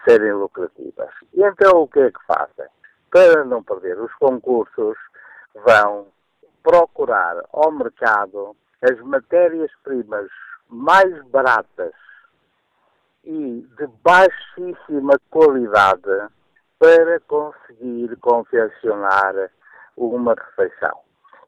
[0.05, 1.10] serem lucrativas.
[1.34, 2.67] E então o que é que fazem?
[3.12, 4.97] Para não perder os concursos,
[5.65, 6.08] vão
[6.63, 10.29] procurar ao mercado as matérias-primas
[10.69, 11.93] mais baratas
[13.23, 16.29] e de baixíssima qualidade
[16.79, 19.51] para conseguir confeccionar
[19.97, 20.97] uma refeição.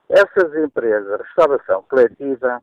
[0.10, 2.62] Essas empresas, restauração coletiva,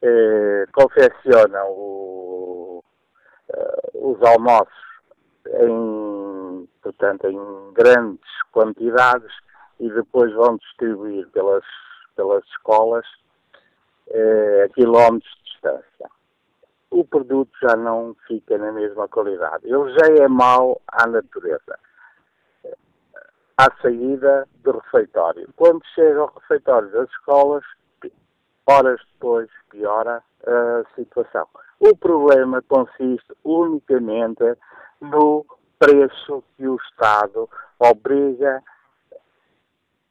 [0.00, 2.84] eh, confeccionam o,
[3.52, 4.90] eh, os almoços
[5.46, 9.32] em, portanto, em grandes quantidades
[9.80, 11.64] e depois vão distribuir pelas,
[12.14, 13.06] pelas escolas
[14.08, 16.19] eh, a quilómetros de distância.
[16.90, 19.66] O produto já não fica na mesma qualidade.
[19.66, 21.78] Ele já é mau à natureza.
[23.56, 25.48] À saída do refeitório.
[25.56, 27.62] Quando chega ao refeitório das escolas,
[28.66, 31.46] horas depois piora a situação.
[31.78, 34.56] O problema consiste unicamente
[35.00, 35.44] no
[35.78, 37.48] preço que o Estado
[37.78, 38.62] obriga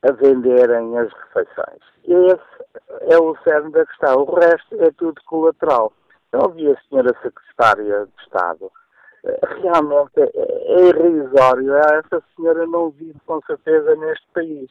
[0.01, 1.81] a venderem as refeições.
[2.03, 4.23] Esse é o cerne da questão.
[4.23, 5.93] O resto é tudo colateral.
[6.31, 8.71] Eu ouvi a senhora secretária de Estado.
[9.61, 11.75] Realmente é irrisório.
[11.75, 14.69] Essa senhora não vive com certeza neste país.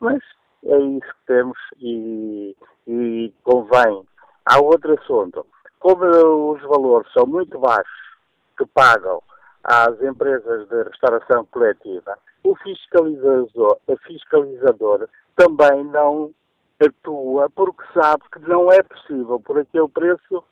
[0.00, 0.22] Mas
[0.64, 2.56] é isso que temos e,
[2.86, 4.04] e convém.
[4.44, 5.46] Há outro assunto.
[5.78, 6.04] Como
[6.52, 8.08] os valores são muito baixos
[8.56, 9.22] que pagam
[9.62, 16.32] às empresas de restauração coletiva, o fiscalizador, o fiscalizador também não
[16.80, 20.42] atua porque sabe que não é possível, por aquele preço,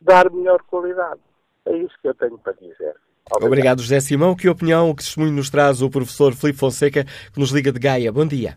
[0.00, 1.20] dar melhor qualidade.
[1.66, 2.94] É isso que eu tenho para dizer.
[3.28, 4.36] Obrigado, Obrigado José Simão.
[4.36, 8.12] Que opinião, que testemunho nos traz o professor Filipe Fonseca, que nos liga de Gaia?
[8.12, 8.56] Bom dia.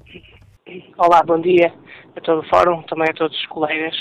[0.98, 1.74] Olá, bom dia
[2.16, 3.96] a todo o fórum, também a todos os colegas.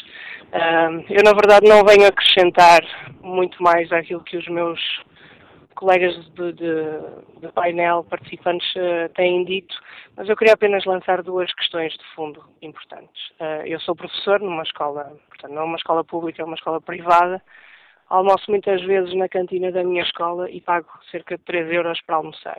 [1.09, 2.83] eu, na verdade, não venho acrescentar
[3.23, 4.81] muito mais àquilo que os meus
[5.75, 9.75] colegas de, de, de painel participantes uh, têm dito,
[10.19, 13.31] mas eu queria apenas lançar duas questões de fundo importantes.
[13.41, 17.41] Uh, eu sou professor numa escola, portanto, não uma escola pública, é uma escola privada.
[18.09, 22.17] Almoço muitas vezes na cantina da minha escola e pago cerca de 3 euros para
[22.17, 22.59] almoçar.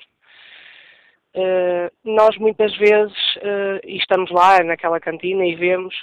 [1.36, 3.18] Uh, nós muitas vezes,
[3.84, 5.94] e estamos lá naquela cantina e vemos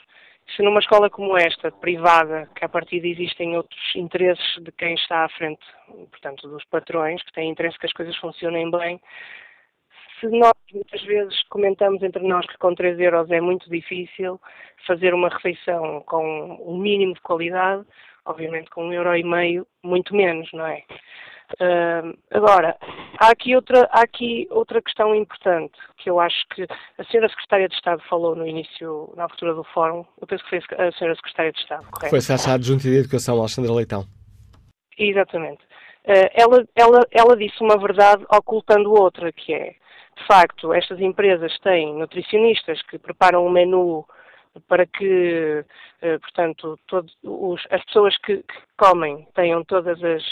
[0.54, 4.94] se numa escola como esta, privada, que a partir de existem outros interesses de quem
[4.94, 5.64] está à frente,
[6.10, 9.00] portanto, dos patrões, que têm interesse que as coisas funcionem bem,
[10.20, 14.40] se nós muitas vezes comentamos entre nós que com 3 euros é muito difícil
[14.86, 17.84] fazer uma refeição com um mínimo de qualidade,
[18.24, 20.82] obviamente com um euro e meio, muito menos, não é?
[21.60, 22.76] Uh, agora,
[23.18, 26.66] há aqui, outra, há aqui outra questão importante que eu acho que
[26.98, 30.04] a senhora Secretária de Estado falou no início, na abertura do fórum.
[30.20, 32.10] Eu penso que foi a senhora Secretária de Estado, correto?
[32.10, 34.04] Foi a Adjunta de Educação, Alexandra Leitão.
[34.98, 35.62] Exatamente.
[36.04, 39.76] Uh, ela, ela, ela disse uma verdade ocultando outra, que é,
[40.16, 44.06] de facto, estas empresas têm nutricionistas que preparam um menu
[44.66, 45.64] para que,
[46.02, 50.24] uh, portanto, todos os, as pessoas que, que comem tenham todas as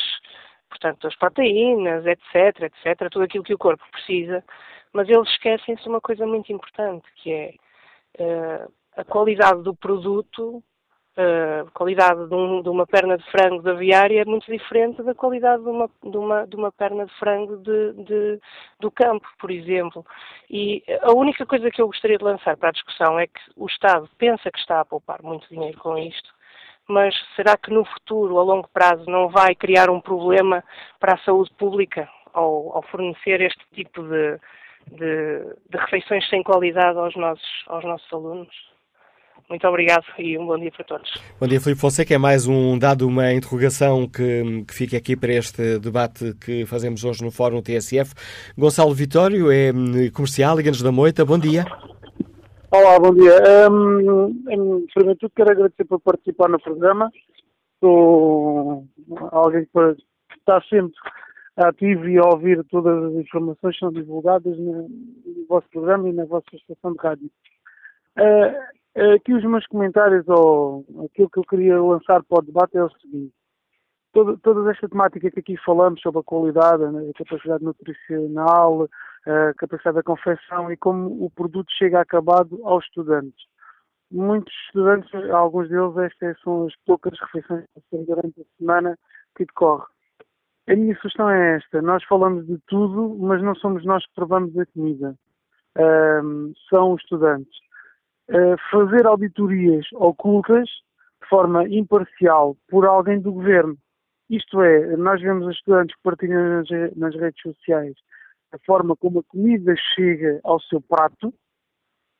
[0.74, 4.44] portanto, as proteínas, etc, etc, tudo aquilo que o corpo precisa,
[4.92, 7.54] mas eles esquecem-se uma coisa muito importante, que é
[8.18, 10.62] uh, a qualidade do produto,
[11.16, 15.14] uh, qualidade de, um, de, uma perna de frango da aviária é muito diferente da
[15.14, 18.40] qualidade de uma, de uma, de uma perna de frango de,
[18.80, 20.04] do campo, por exemplo.
[20.50, 23.66] E a única coisa que eu gostaria de lançar para a discussão é que o
[23.66, 26.34] Estado pensa que está a poupar muito dinheiro com isto,
[26.88, 30.62] mas será que no futuro, a longo prazo, não vai criar um problema
[31.00, 34.38] para a saúde pública ao, ao fornecer este tipo de,
[34.88, 38.73] de, de, refeições sem qualidade aos nossos, aos nossos alunos?
[39.48, 41.10] Muito obrigado e um bom dia para todos.
[41.38, 42.14] Bom dia, Filipe Fonseca.
[42.14, 47.04] É mais um dado, uma interrogação que, que fica aqui para este debate que fazemos
[47.04, 48.14] hoje no Fórum TSF.
[48.56, 51.24] Gonçalo Vitório é hum, comercial, Liga-nos da Moita.
[51.24, 51.64] Bom dia.
[52.70, 53.34] Olá, bom dia.
[53.70, 57.12] Um, primeiro tudo, quero agradecer por participar no programa.
[57.80, 58.84] Sou
[59.30, 59.78] alguém que
[60.38, 60.94] está sempre
[61.56, 66.12] ativo e a ouvir todas as informações que são divulgadas no, no vosso programa e
[66.14, 67.30] na vossa estação de rádio.
[68.18, 72.84] Uh, aqui os meus comentários ou aquilo que eu queria lançar para o debate é
[72.84, 73.34] o seguinte.
[74.12, 78.88] Toda, toda esta temática que aqui falamos sobre a qualidade, a capacidade nutricional,
[79.26, 83.44] a capacidade da confecção e como o produto chega acabado aos estudantes.
[84.12, 88.96] Muitos estudantes, alguns deles, estas são as poucas refeições que têm durante a semana
[89.36, 89.86] que decorre.
[90.68, 94.56] A minha sugestão é esta: nós falamos de tudo, mas não somos nós que provamos
[94.56, 95.16] a comida.
[95.76, 97.63] Um, são os estudantes.
[98.70, 100.68] Fazer auditorias ocultas
[101.22, 103.76] de forma imparcial por alguém do governo
[104.30, 106.62] Isto é, nós vemos os estudantes que partilham
[106.96, 107.94] nas, redes sociais
[108.52, 111.34] a forma como a comida chega ao seu prato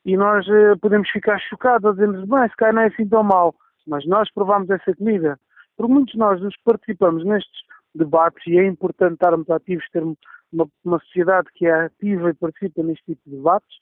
[0.05, 3.55] e nós uh, podemos ficar chocados, dizemos, bem, se calhar não é assim tão mal,
[3.87, 5.39] mas nós provamos essa comida.
[5.75, 7.61] Por muitos de nós nos participamos nestes
[7.95, 12.83] debates e é importante estarmos ativos, ter uma, uma sociedade que é ativa e participa
[12.83, 13.77] neste tipo de debates,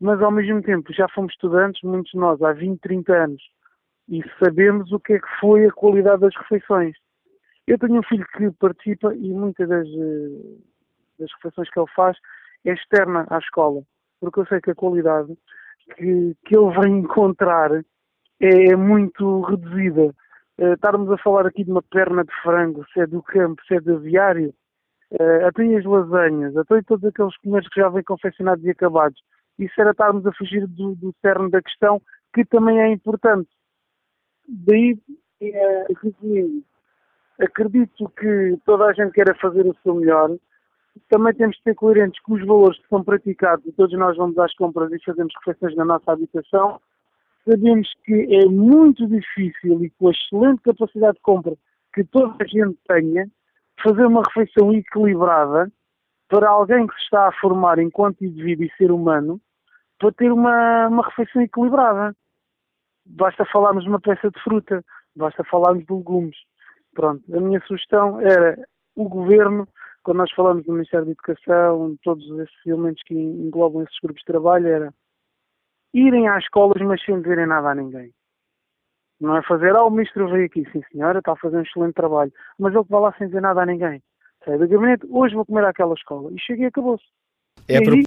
[0.00, 3.42] mas ao mesmo tempo já fomos estudantes, muitos de nós, há 20, 30 anos,
[4.08, 6.96] e sabemos o que é que foi a qualidade das refeições.
[7.66, 10.56] Eu tenho um filho que participa e muitas das, eh,
[11.18, 12.16] das refeições que ele faz
[12.64, 13.82] é externa à escola,
[14.20, 15.36] porque eu sei que a qualidade
[15.96, 17.72] que, que ele vai encontrar
[18.40, 20.14] é, é muito reduzida.
[20.58, 23.74] Uh, estarmos a falar aqui de uma perna de frango, se é do campo, se
[23.74, 24.52] é do aviário,
[25.12, 29.20] uh, até as lasanhas, até todos aqueles comeres que já vêm confeccionados e acabados.
[29.60, 32.00] Isso era estarmos a fugir do, do cerne da questão,
[32.34, 33.50] que também é importante.
[34.48, 34.98] Daí,
[35.40, 36.64] é, resumindo,
[37.38, 40.30] acredito que toda a gente quer fazer o seu melhor,
[41.10, 44.38] também temos de ser coerentes com os valores que são praticados e todos nós vamos
[44.38, 46.80] às compras e fazemos refeições na nossa habitação.
[47.48, 51.54] Sabemos que é muito difícil e com a excelente capacidade de compra
[51.94, 53.28] que toda a gente tenha,
[53.82, 55.70] fazer uma refeição equilibrada
[56.28, 59.40] para alguém que se está a formar enquanto indivíduo e ser humano,
[60.00, 62.16] para ter uma, uma refeição equilibrada.
[63.06, 64.84] Basta falarmos de uma peça de fruta,
[65.14, 66.36] basta falarmos de legumes.
[66.94, 68.58] Pronto, a minha sugestão era
[68.96, 69.68] o governo
[70.02, 74.32] quando nós falamos do Ministério da Educação, todos esses elementos que englobam esses grupos de
[74.32, 74.94] trabalho, era
[75.92, 78.10] irem às escolas, mas sem dizerem nada a ninguém.
[79.20, 81.92] Não é fazer, ah, o ministro veio aqui, sim senhora, está a fazer um excelente
[81.92, 84.02] trabalho, mas ele vai lá sem dizer nada a ninguém.
[84.42, 86.32] Sai do gabinete, hoje vou comer àquela escola.
[86.32, 87.04] E cheguei e acabou-se.
[87.68, 88.04] É e aí,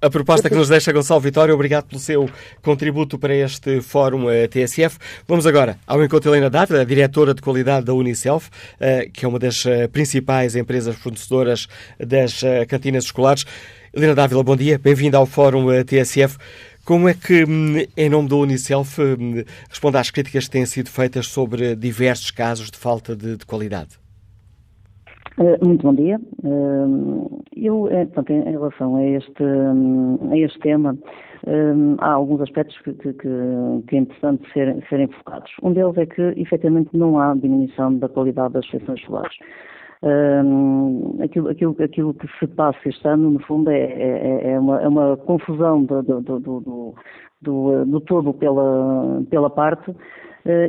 [0.00, 2.28] a proposta que nos deixa Gonçalo Vitória, obrigado pelo seu
[2.62, 4.98] contributo para este Fórum eh, TSF.
[5.26, 9.38] Vamos agora ao encontro Helena Dávila, diretora de qualidade da Unicef, eh, que é uma
[9.38, 11.66] das eh, principais empresas fornecedoras
[11.98, 13.46] das cantinas escolares.
[13.94, 16.36] Helena Dávila, bom dia, bem-vinda ao Fórum TSF.
[16.84, 20.90] Como é que, hum, em nome da Unicef, hum, responde às críticas que têm sido
[20.90, 23.98] feitas sobre diversos casos de falta de, de qualidade?
[25.62, 26.18] Muito bom dia.
[27.56, 29.42] Eu, eh, portanto, em relação a este,
[30.30, 30.96] a este tema,
[31.98, 35.50] há alguns aspectos que, que, que é interessante ser, serem focados.
[35.62, 39.36] Um deles é que, efetivamente, não há diminuição da qualidade das refeições escolares.
[41.22, 44.88] aquilo, aquilo, aquilo que se passa este ano, no fundo, é, é, é, uma, é
[44.88, 46.94] uma, confusão do, do, do,
[47.42, 49.94] do, do todo pela, pela parte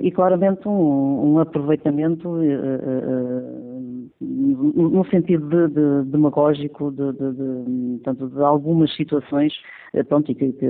[0.01, 2.27] e claramente um, um aproveitamento
[4.19, 9.53] no sentido de, de, demagógico de, de, de, de, algumas situações,
[9.93, 10.67] eh, pronto, e que, que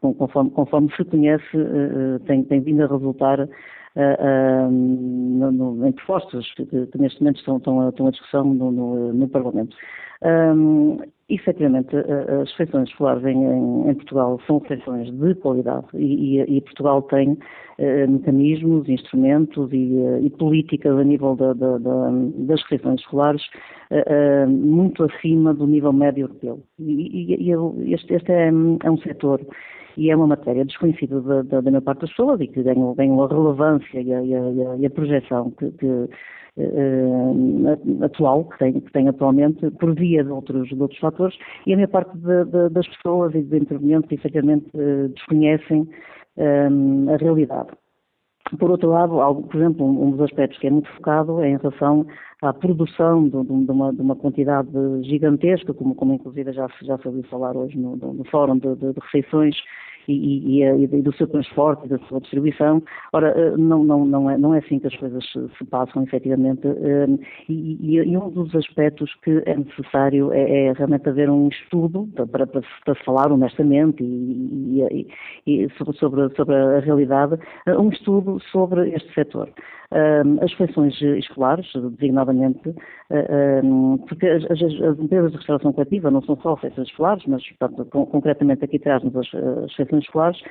[0.00, 5.92] conforme, conforme, se conhece, eh, eh, tem, tem vindo a resultar uh, no, no, em
[5.92, 9.76] propostas que, que, neste momento estão, estão, a, estão a discussão no, no, no Parlamento.
[10.24, 16.60] Um, efetivamente, as refeições escolares em, em, em, Portugal são refeições de qualidade e, e,
[16.60, 23.00] Portugal tem uh, mecanismos, instrumentos e, e, políticas a nível da, da, da, das refeições
[23.00, 23.42] escolares
[24.48, 26.62] muito acima do nível médio europeu.
[26.78, 27.50] E,
[27.92, 29.40] este, este é, é um setor
[29.96, 33.22] e é uma matéria desconhecida da, da, da maior parte das pessoas e que ganham
[33.22, 35.70] a relevância e a, a, a projeção que
[36.56, 41.36] uh, atual, que tem, que tem atualmente, por via de outros, de outros fatores,
[41.66, 45.88] e a maior parte de, de, das pessoas e dos intervenientes, efetivamente, uh, desconhecem
[46.36, 47.70] um, a realidade.
[48.58, 51.56] Por outro lado, algo, por exemplo, um, dos aspectos que é muito focado é em
[51.56, 52.06] relação
[52.42, 54.68] à produção de, de, uma, de uma, quantidade
[55.02, 58.92] gigantesca, como, como inclusive já, já se ouviu falar hoje no, no fórum de, de,
[58.92, 59.56] de refeições
[60.08, 62.82] e, e, e, do seu transporte da sua distribuição.
[63.12, 66.66] Ora, eh, não, não, não, é, não é assim que as coisas se passam, efetivamente,
[66.66, 67.06] eh,
[67.48, 72.46] e, e um dos aspectos que é necessário é, é realmente haver um estudo para,
[72.46, 79.12] para, para falar honestamente e, sobre, sobre, sobre a realidade, eh, um estudo sobre este
[79.14, 79.48] setor
[80.40, 82.74] as refeições escolares, designadamente,
[84.08, 87.84] porque as, as, as, empresas de restauração coletiva não são só refeições escolares, mas, portanto,
[88.06, 90.42] concretamente aqui traz-nos as, as refeições escolares,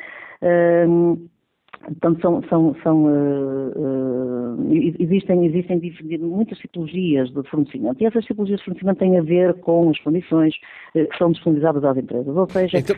[1.80, 5.82] Portanto, são, são, são uh, uh, existem, existem
[6.20, 10.54] muitas tipologias de fornecimento e essas tipologias de fornecimento têm a ver com as condições
[10.96, 12.36] uh, que são disponibilizadas às empresas.
[12.36, 12.96] Ou seja, então,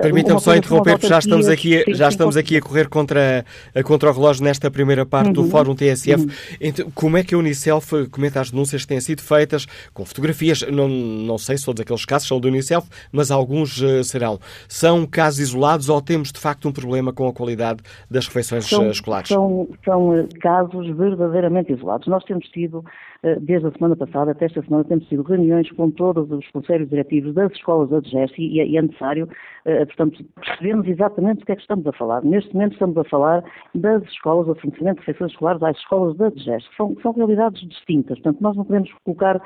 [0.00, 3.44] permitam-me só interromper, porque já estamos aqui, a, já estamos aqui a correr contra,
[3.84, 5.32] contra o relógio nesta primeira parte uhum.
[5.34, 6.22] do Fórum TSF.
[6.22, 6.30] Uhum.
[6.58, 10.62] Então, como é que a Unicef comenta as denúncias que têm sido feitas com fotografias?
[10.62, 14.40] Não, não sei se todos aqueles casos são do Unicef, mas alguns serão.
[14.68, 17.82] São casos isolados ou temos de facto um problema com a qualidade
[18.12, 19.28] das refeições são, escolares?
[19.28, 22.06] São, são, casos verdadeiramente isolados.
[22.06, 22.84] Nós temos tido
[23.22, 26.88] eh, desde a semana passada até esta semana, temos tido reuniões com todos os conselhos
[26.88, 29.28] diretivos das escolas da DGES e, é, e é necessário,
[29.61, 32.22] eh, portanto, percebermos exatamente do que é que estamos a falar.
[32.24, 33.44] Neste momento estamos a falar
[33.74, 36.64] das escolas, do fornecimento de refeições escolares às escolas da DGES.
[36.76, 39.40] São, são realidades distintas, portanto, nós não podemos colocar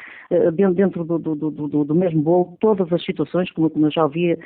[0.55, 4.39] dentro do, do, do, do, mesmo bolo todas as situações, como, como eu já ouvia,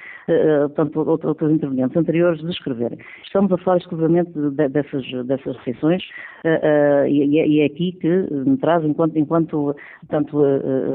[0.74, 2.98] portanto, outros intervenientes anteriores descreverem.
[3.24, 6.02] Estamos a falar exclusivamente de, dessas, dessas refeições
[6.44, 9.76] uh, e, é aqui que me traz, enquanto, enquanto
[10.08, 10.42] tanto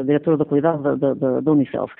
[0.06, 1.94] diretora da qualidade da, da, da Unicef.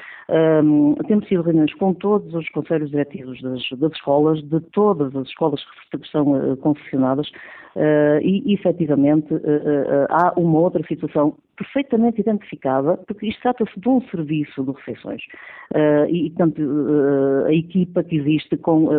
[1.08, 5.62] Temos tido reuniões com todos os conselhos diretivos das, das escolas, de todas as escolas
[5.92, 7.30] que estão concessionadas,
[7.76, 14.02] Uh, e, efetivamente, uh, há uma outra situação perfeitamente identificada, porque isto trata-se de um
[14.10, 15.22] serviço de refeições.
[16.10, 16.62] e, portanto,
[17.48, 18.90] a equipa que existe com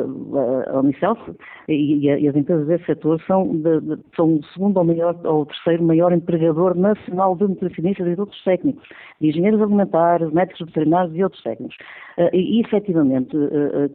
[0.71, 1.21] a Unicef
[1.69, 5.43] e, e, as empresas desse setor são, de, de, são o segundo ou, maior, ou
[5.43, 8.89] o terceiro maior empregador nacional de nutricionistas e de outros técnicos,
[9.21, 11.77] de engenheiros alimentares, médicos veterinários e outros técnicos.
[12.33, 13.37] e, efetivamente,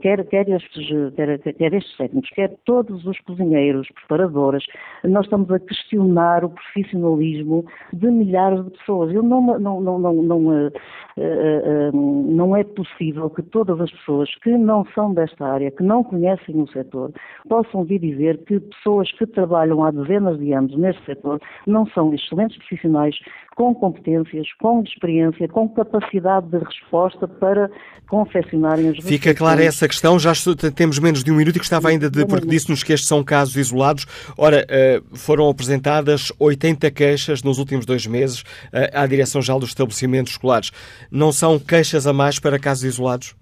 [0.01, 4.63] quer, quer, estes, quer, quer estes técnicos, quer todos os cozinheiros, preparadores,
[5.03, 9.13] nós estamos a questionar o profissionalismo de milhares de pessoas.
[9.13, 10.71] Não, não, não, não, não, uh,
[11.17, 16.03] uh, não é possível que todas as pessoas que não são desta área, que não
[16.03, 17.11] conhecem o setor,
[17.47, 22.13] possam vir dizer que pessoas que trabalham há dezenas de anos neste setor não são
[22.13, 23.15] excelentes profissionais
[23.55, 27.69] com competências, com experiência, com capacidade de resposta para
[28.09, 30.31] confeccionarem as Fica clara essa questão, já
[30.75, 33.55] temos menos de um minuto e gostava ainda de, porque disse-nos que estes são casos
[33.55, 34.05] isolados.
[34.37, 38.40] Ora, eh, foram apresentadas 80 queixas nos últimos dois meses
[38.73, 40.71] eh, à Direção-Geral dos Estabelecimentos Escolares.
[41.11, 43.35] Não são queixas a mais para casos isolados?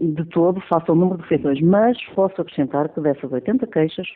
[0.00, 4.06] de todo face ao número de refeições, mas posso acrescentar que dessas 80 queixas,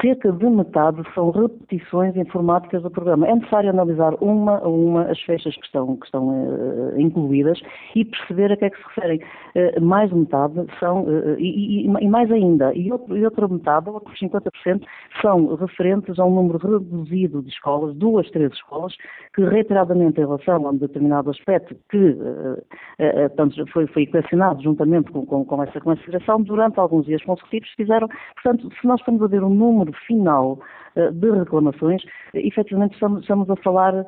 [0.00, 3.26] cerca de metade são repetições informáticas do programa.
[3.26, 7.60] É necessário analisar uma a uma as fechas que estão, que estão uh, incluídas
[7.94, 9.20] e perceber a que é que se referem.
[9.54, 13.48] Uh, mais de metade são, uh, e, e, e, mais ainda, e, outro, e outra
[13.48, 14.82] metade, outros 50%,
[15.22, 18.94] são referentes a um número reduzido de escolas, duas, três escolas,
[19.34, 22.16] que reiteradamente em relação a um determinado aspecto que
[23.28, 28.08] portanto, foi, foi equacionado juntamente com, com, com, essa, direção, durante alguns dias consecutivos fizeram,
[28.34, 29.65] portanto, se nós estamos a ver um número
[30.06, 32.02] final eh, de reclamações,
[32.34, 34.04] efetivamente estamos, a falar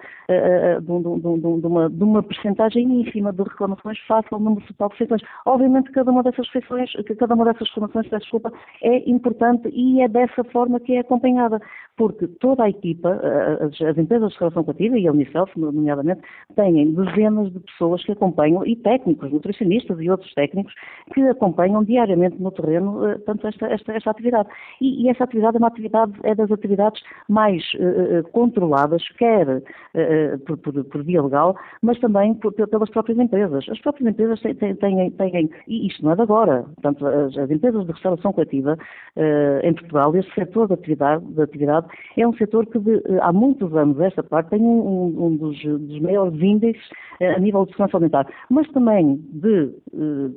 [0.82, 5.22] de, uma, de uma percentagem ínfima de reclamações face ao número total de refeições.
[5.45, 10.09] Obviamente cada uma dessas refeições, cada uma dessas reclamações, peço desculpa, é importante e é
[10.09, 11.61] dessa forma que é acompanhada,
[11.97, 13.20] porque toda a equipa,
[13.61, 16.22] as, as empresas de relação coletiva e a Unicef, nomeadamente,
[16.55, 20.72] têm dezenas de pessoas que acompanham, e técnicos, nutricionistas e outros técnicos,
[21.12, 24.49] que acompanham diariamente no terreno, tanto esta, esta, esta atividade.
[24.80, 29.47] E, e essa atividade é uma atividade, é das atividades atividades mais uh, controladas, quer
[29.49, 33.68] uh, por, por, por, via legal, mas também por, pelas próprias empresas.
[33.68, 37.51] As próprias empresas têm, têm, têm, e isto não é de agora, portanto, as, as
[37.51, 38.79] empresas de restauração coletiva
[39.16, 43.33] uh, em Portugal, este setor de atividade, de atividade é um setor que de, há
[43.33, 46.89] muitos anos, esta parte, tem um, um dos, dos, maiores índices
[47.20, 49.72] a nível de segurança alimentar, mas também de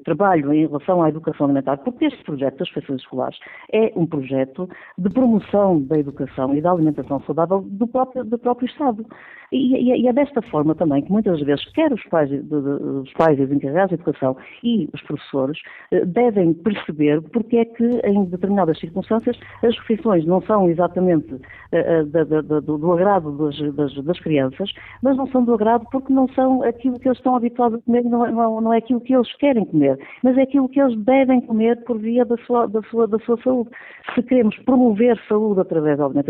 [0.03, 3.37] trabalho em relação à educação alimentar, porque este projeto das refeições escolares
[3.71, 4.67] é um projeto
[4.97, 9.05] de promoção da educação e da alimentação saudável do próprio, do próprio Estado.
[9.51, 12.55] E, e, e, é desta forma também que muitas vezes, quer os pais, de, de,
[12.55, 15.59] os pais e os encarregados de educação e os professores
[15.91, 22.61] eh, devem perceber porque é que em determinadas circunstâncias as refeições não são exatamente uh,
[22.61, 24.71] do, do, agrado das, das, das, crianças,
[25.03, 28.03] mas não são do agrado porque não são aquilo que eles estão habituados a comer,
[28.05, 30.97] não, é, não, não é aquilo que eles querem comer, mas é aquilo que eles
[30.99, 33.69] devem comer por via da sua, da sua, da sua saúde.
[34.15, 36.20] Se queremos promover saúde através da alimentação,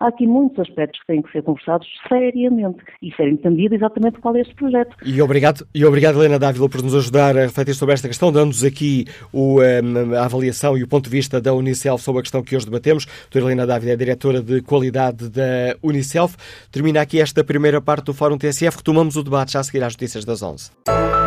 [0.00, 4.36] há aqui muitos aspectos que têm que ser conversados seriamente e ser entendido exatamente qual
[4.36, 4.96] é este projeto.
[5.04, 8.64] E obrigado, e obrigado Helena Dávila, por nos ajudar a refletir sobre esta questão, dando-nos
[8.64, 12.42] aqui o, um, a avaliação e o ponto de vista da Unicef sobre a questão
[12.42, 13.06] que hoje debatemos.
[13.06, 16.36] A doutora Helena Dávila é diretora de qualidade da Unicef.
[16.70, 18.78] Termina aqui esta primeira parte do Fórum TSF.
[18.78, 21.25] Retomamos o debate já a seguir às notícias das 11.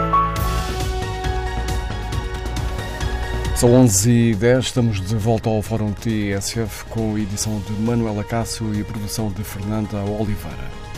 [3.60, 8.86] São 11h10, estamos de volta ao Fórum TSF com a edição de Manuela Cássio e
[8.86, 10.88] produção de Fernanda Oliveira.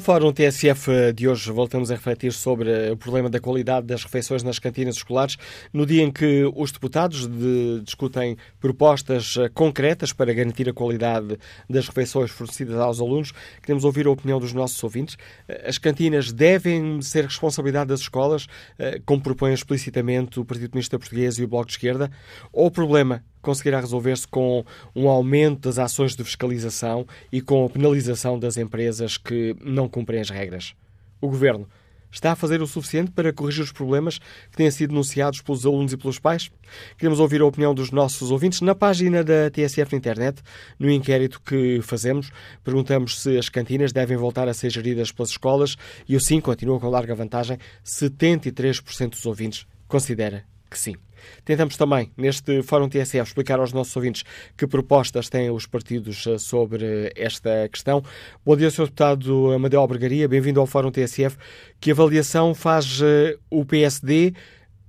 [0.00, 4.42] No Fórum TSF de hoje voltamos a refletir sobre o problema da qualidade das refeições
[4.42, 5.36] nas cantinas escolares,
[5.74, 11.38] no dia em que os deputados de, discutem propostas eh, concretas para garantir a qualidade
[11.68, 13.32] das refeições fornecidas aos alunos.
[13.60, 15.18] Queremos ouvir a opinião dos nossos ouvintes.
[15.46, 18.46] Eh, as cantinas devem ser responsabilidade das escolas,
[18.78, 22.10] eh, como propõe explicitamente o Partido Comunista Português e o Bloco de Esquerda,
[22.54, 24.64] ou o problema conseguirá resolver-se com
[24.94, 30.20] um aumento das ações de fiscalização e com a penalização das empresas que não cumprem
[30.20, 30.74] as regras.
[31.20, 31.68] O Governo
[32.10, 34.18] está a fazer o suficiente para corrigir os problemas
[34.50, 36.50] que têm sido denunciados pelos alunos e pelos pais?
[36.98, 40.42] Queremos ouvir a opinião dos nossos ouvintes na página da TSF na internet.
[40.78, 42.30] No inquérito que fazemos,
[42.64, 45.76] perguntamos se as cantinas devem voltar a ser geridas pelas escolas
[46.08, 47.58] e o sim continua com larga vantagem.
[47.84, 50.96] 73% dos ouvintes considera que sim.
[51.44, 54.24] Tentamos também, neste Fórum TSF, explicar aos nossos ouvintes
[54.56, 58.02] que propostas têm os partidos eh, sobre esta questão.
[58.44, 58.84] Bom dia, Sr.
[58.84, 61.36] Deputado Amadeu Albergaria, bem-vindo ao Fórum TSF.
[61.80, 64.34] Que avaliação faz eh, o PSD?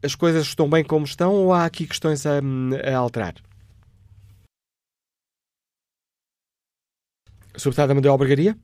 [0.04, 2.40] As coisas estão bem como estão ou há aqui questões a,
[2.84, 3.36] a alterar?
[7.56, 7.70] Sr.
[7.70, 8.58] Deputado Amadeu Albergaria?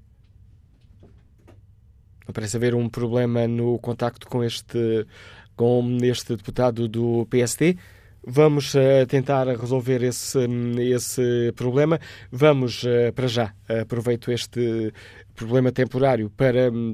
[2.33, 5.05] Parece haver um problema no contacto com este
[5.57, 7.75] com este deputado do PSD.
[8.25, 10.39] Vamos uh, tentar resolver esse,
[10.79, 11.99] esse problema.
[12.31, 14.93] Vamos, uh, para já, aproveito este
[15.35, 16.93] problema temporário para um,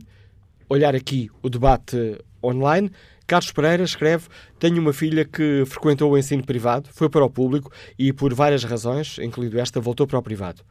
[0.70, 2.90] olhar aqui o debate online.
[3.28, 4.28] Carlos Pereira escreve:
[4.60, 8.64] Tenho uma filha que frequentou o ensino privado, foi para o público e, por várias
[8.64, 10.62] razões, incluindo esta, voltou para o privado.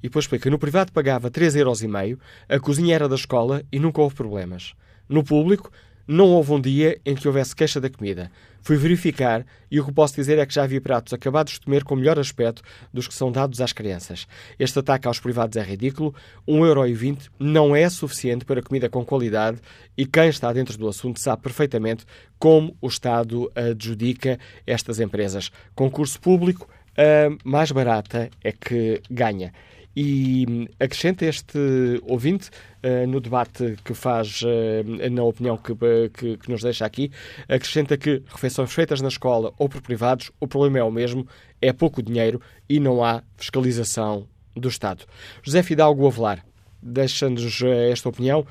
[0.00, 2.18] E depois explica: no privado pagava 3,5€,
[2.48, 4.74] a cozinha era da escola e nunca houve problemas.
[5.08, 5.70] No público,
[6.08, 8.32] não houve um dia em que houvesse queixa da comida.
[8.62, 11.84] Fui verificar e o que posso dizer é que já havia pratos acabados de comer
[11.84, 14.26] com melhor aspecto dos que são dados às crianças.
[14.58, 16.14] Este ataque aos privados é ridículo.
[16.48, 19.58] 1,20€ não é suficiente para comida com qualidade
[19.96, 22.04] e quem está dentro do assunto sabe perfeitamente
[22.38, 25.50] como o Estado adjudica estas empresas.
[25.74, 29.52] Concurso público, a mais barata é que ganha.
[30.00, 31.58] E acrescenta este
[32.04, 32.50] ouvinte,
[32.84, 35.74] uh, no debate que faz, uh, na opinião que,
[36.14, 37.10] que, que, nos deixa aqui,
[37.48, 41.26] acrescenta que refeições feitas na escola ou por privados, o problema é o mesmo,
[41.60, 45.04] é pouco dinheiro e não há fiscalização do Estado.
[45.42, 46.44] José Fidalgo Avelar,
[46.80, 48.46] deixando-nos eh, esta opinião,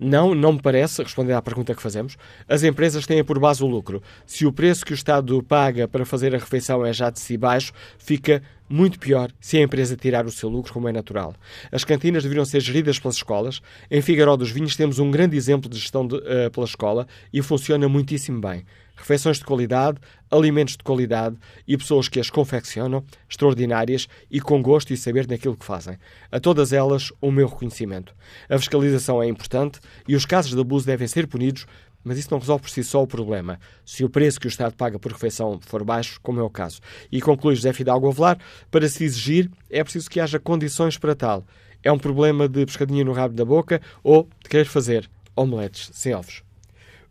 [0.00, 2.16] não, não me parece, respondendo à pergunta que fazemos.
[2.48, 4.02] As empresas têm por base o lucro.
[4.24, 7.36] Se o preço que o Estado paga para fazer a refeição é já de si
[7.36, 11.34] baixo, fica muito pior se a empresa tirar o seu lucro, como é natural.
[11.70, 13.60] As cantinas deveriam ser geridas pelas escolas.
[13.90, 17.42] Em Figueiró dos Vinhos temos um grande exemplo de gestão de, uh, pela escola e
[17.42, 18.64] funciona muitíssimo bem
[19.00, 19.98] refeições de qualidade,
[20.30, 21.36] alimentos de qualidade
[21.66, 25.98] e pessoas que as confeccionam, extraordinárias e com gosto e saber naquilo que fazem.
[26.30, 28.14] A todas elas, o meu reconhecimento.
[28.48, 31.66] A fiscalização é importante e os casos de abuso devem ser punidos,
[32.02, 34.74] mas isso não resolve por si só o problema, se o preço que o Estado
[34.74, 36.80] paga por refeição for baixo, como é o caso.
[37.10, 38.38] E conclui José Fidalgo Avelar,
[38.70, 41.44] para se exigir é preciso que haja condições para tal.
[41.82, 46.14] É um problema de pescadinha no rabo da boca ou de querer fazer omeletes sem
[46.14, 46.49] ovos.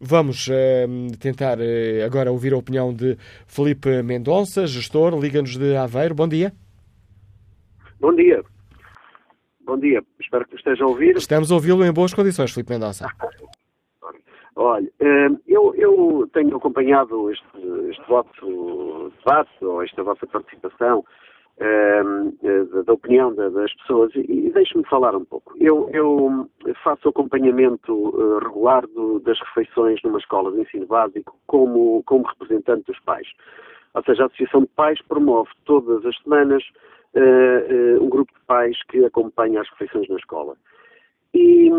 [0.02, 6.16] Vamos uh, tentar uh, agora ouvir a opinião de Felipe Mendonça, gestor, Liga-nos de Aveiro.
[6.16, 6.54] Bom dia.
[8.00, 8.42] Bom dia.
[9.66, 10.02] Bom dia.
[10.20, 11.18] Espero que esteja a ouvir.
[11.18, 13.08] Estamos a ouvi-lo em boas condições, Felipe Mendonça.
[14.56, 17.46] Olha, uh, eu, eu, tenho acompanhado este,
[17.90, 21.04] este vosso debate, ou esta vossa participação, Ehm,
[21.60, 25.54] da, da, opinião das pessoas e, deixe-me falar um pouco.
[25.60, 26.50] Eu, eu
[26.84, 32.86] faço acompanhamento uh, regular do, das refeições numa escola de ensino básico como, como representante
[32.86, 33.28] dos pais.
[33.94, 36.64] Ou seja, a Associação de Pais promove todas as semanas
[37.16, 40.56] uh, uh, um grupo de pais que acompanha as refeições na escola.
[41.34, 41.70] E,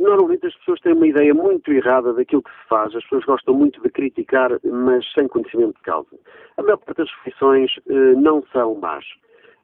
[0.00, 2.94] normalmente as pessoas têm uma ideia muito errada daquilo que se faz.
[2.94, 6.18] As pessoas gostam muito de criticar, mas sem conhecimento de causa.
[6.56, 9.04] A maior parte das refeições eh, não são más.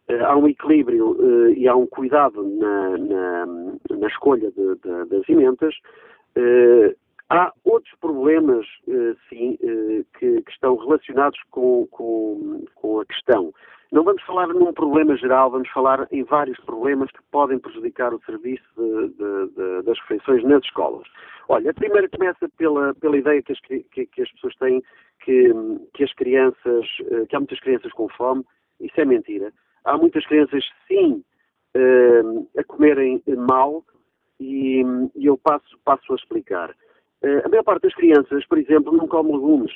[0.09, 3.47] Eh, há um equilíbrio eh, e há um cuidado na, na,
[3.91, 5.75] na escolha de, de, das emendas.
[6.37, 6.95] Eh,
[7.31, 13.53] há outros problemas, eh, sim, eh, que, que, estão relacionados com, com, com a questão.
[13.95, 18.21] Não vamos falar num problema geral, vamos falar em vários problemas que podem prejudicar o
[18.25, 21.07] serviço de, de, de, das refeições nas escolas.
[21.49, 24.83] Olha, a primeira começa pela, pela ideia que as, que, que as pessoas têm
[25.21, 25.53] que,
[25.95, 28.45] que as crianças, eh, que há muitas crianças com fome.
[28.81, 29.53] Isso é mentira.
[29.85, 31.23] Há muitas crianças, sim,
[31.75, 32.23] eh,
[32.59, 33.85] a comerem mal
[34.41, 34.83] e,
[35.15, 36.75] e eu passo, passo a explicar.
[37.23, 39.73] Eh, a maior parte das crianças, por exemplo, não come legumes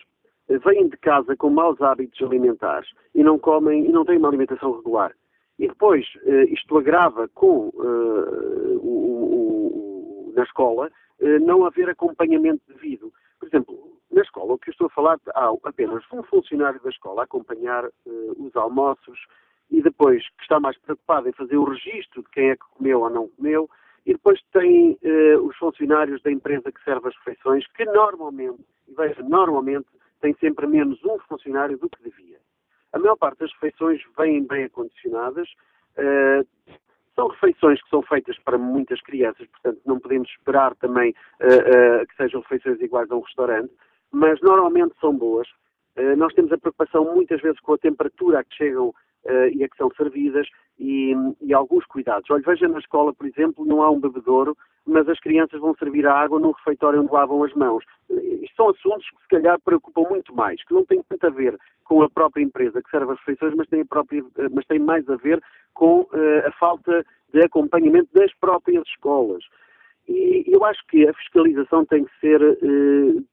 [0.49, 4.72] vêm de casa com maus hábitos alimentares e não comem e não têm uma alimentação
[4.72, 5.14] regular.
[5.59, 10.90] E depois uh, isto agrava com uh, o, na escola,
[11.20, 13.12] uh, não haver acompanhamento devido.
[13.40, 16.90] Por exemplo, na escola, o que eu estou a falar, há apenas um funcionário da
[16.90, 17.90] escola a acompanhar uh,
[18.38, 19.18] os almoços
[19.70, 23.01] e depois que está mais preocupado em fazer o registro de quem é que comeu
[23.01, 23.68] ou não comeu,
[24.07, 24.99] e depois tem
[25.42, 29.86] os funcionários da empresa que serve as refeições, que normalmente, e veja, normalmente,
[30.20, 32.38] tem sempre menos um funcionário do que devia.
[32.92, 35.48] A maior parte das refeições vêm bem acondicionadas,
[35.98, 36.46] uh,
[37.14, 42.16] são refeições que são feitas para muitas crianças, portanto não podemos esperar também uh, que
[42.16, 43.72] sejam refeições iguais a um restaurante,
[44.10, 45.48] mas normalmente são boas.
[46.16, 48.94] nós temos a preocupação muitas vezes com a temperatura a que chegam
[49.24, 50.46] uh, e a que são servidas
[50.78, 52.30] e, e, alguns cuidados.
[52.30, 54.56] Olha, veja na escola, por exemplo, não há um bebedouro,
[54.86, 57.84] mas as crianças vão servir a água num refeitório onde lavam as mãos.
[58.08, 61.58] Isto são assuntos que se calhar preocupam muito mais, que não têm tanto a ver
[61.84, 65.16] com a própria empresa que serve as refeições, mas têm, própria, mas têm mais a
[65.16, 65.42] ver
[65.74, 69.44] com uh, a falta de acompanhamento das próprias escolas.
[70.08, 73.24] E eu acho que a fiscalização tem que ser uh,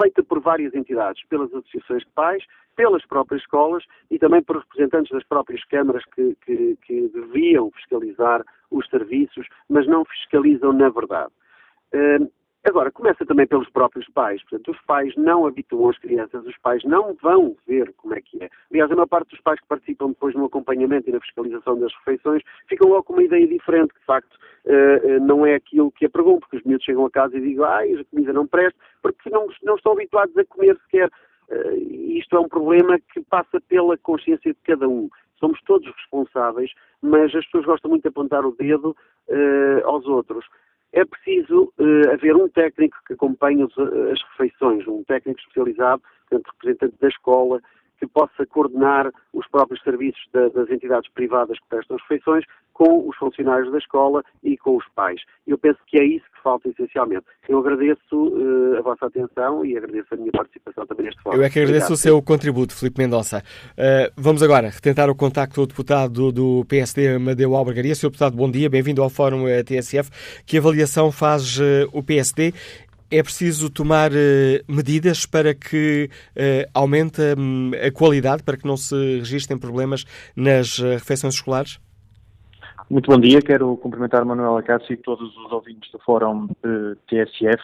[0.00, 2.44] feita por várias entidades, pelas associações de pais,
[2.76, 8.44] pelas próprias escolas e também por representantes das próprias câmaras que, que, que deviam fiscalizar
[8.70, 11.32] os serviços, mas não fiscalizam na verdade.
[11.94, 12.30] Uh,
[12.66, 14.42] Agora, começa também pelos próprios pais.
[14.42, 18.42] Portanto, os pais não habituam as crianças, os pais não vão ver como é que
[18.42, 18.48] é.
[18.70, 21.92] Aliás, a maior parte dos pais que participam depois no acompanhamento e na fiscalização das
[21.98, 26.06] refeições ficam logo com uma ideia diferente, que de facto uh, não é aquilo que
[26.06, 29.28] apregam, porque os miúdos chegam a casa e digam, ah, a comida não presta, porque
[29.28, 31.10] não, não estão habituados a comer sequer.
[31.50, 31.76] Uh,
[32.16, 35.10] isto é um problema que passa pela consciência de cada um.
[35.38, 38.96] Somos todos responsáveis, mas as pessoas gostam muito de apontar o dedo
[39.28, 40.46] uh, aos outros
[40.94, 46.52] é preciso uh, haver um técnico que acompanhe os, as refeições, um técnico especializado, portanto,
[46.52, 47.60] representante da escola,
[47.98, 53.08] que possa coordenar os próprios serviços da, das entidades privadas que prestam as refeições com
[53.08, 55.20] os funcionários da escola e com os pais.
[55.46, 57.24] Eu penso que é isso que falta essencialmente.
[57.48, 61.38] Eu agradeço uh, a vossa atenção e agradeço a minha participação também neste fórum.
[61.38, 61.98] Eu é que agradeço Obrigado.
[61.98, 63.42] o seu contributo, Filipe Mendonça.
[63.72, 67.94] Uh, vamos agora retentar o contacto do deputado do PSD, Amadeu Albergaria.
[67.94, 68.08] Sr.
[68.08, 70.10] Deputado, bom dia, bem-vindo ao Fórum eh, TSF.
[70.44, 72.52] Que avaliação faz uh, o PSD
[73.18, 74.14] é preciso tomar uh,
[74.66, 80.04] medidas para que uh, aumente um, a qualidade, para que não se registrem problemas
[80.34, 81.78] nas uh, refeições escolares?
[82.90, 86.48] Muito bom dia, quero cumprimentar Manuela Cássio e todos os ouvintes do Fórum
[87.08, 87.62] TSF.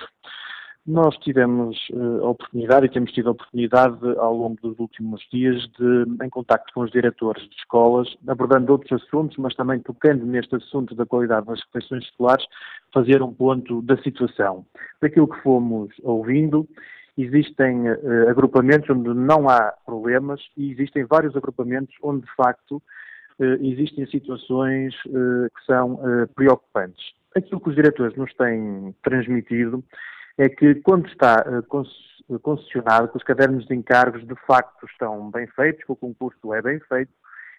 [0.90, 1.78] Nós tivemos
[2.20, 6.74] a oportunidade e temos tido a oportunidade ao longo dos últimos dias de, em contacto
[6.74, 11.46] com os diretores de escolas, abordando outros assuntos, mas também tocando neste assunto da qualidade
[11.46, 12.44] das refeições escolares,
[12.92, 14.66] fazer um ponto da situação.
[15.00, 16.68] Daquilo que fomos ouvindo,
[17.16, 22.82] existem uh, agrupamentos onde não há problemas e existem vários agrupamentos onde, de facto,
[23.38, 26.00] uh, existem situações uh, que são
[26.34, 27.12] preocupantes.
[27.36, 29.84] Aquilo que os diretores nos têm transmitido
[30.40, 31.44] é que, quando está
[32.40, 36.62] concessionado, que os cadernos de encargos de facto estão bem feitos, que o concurso é
[36.62, 37.12] bem feito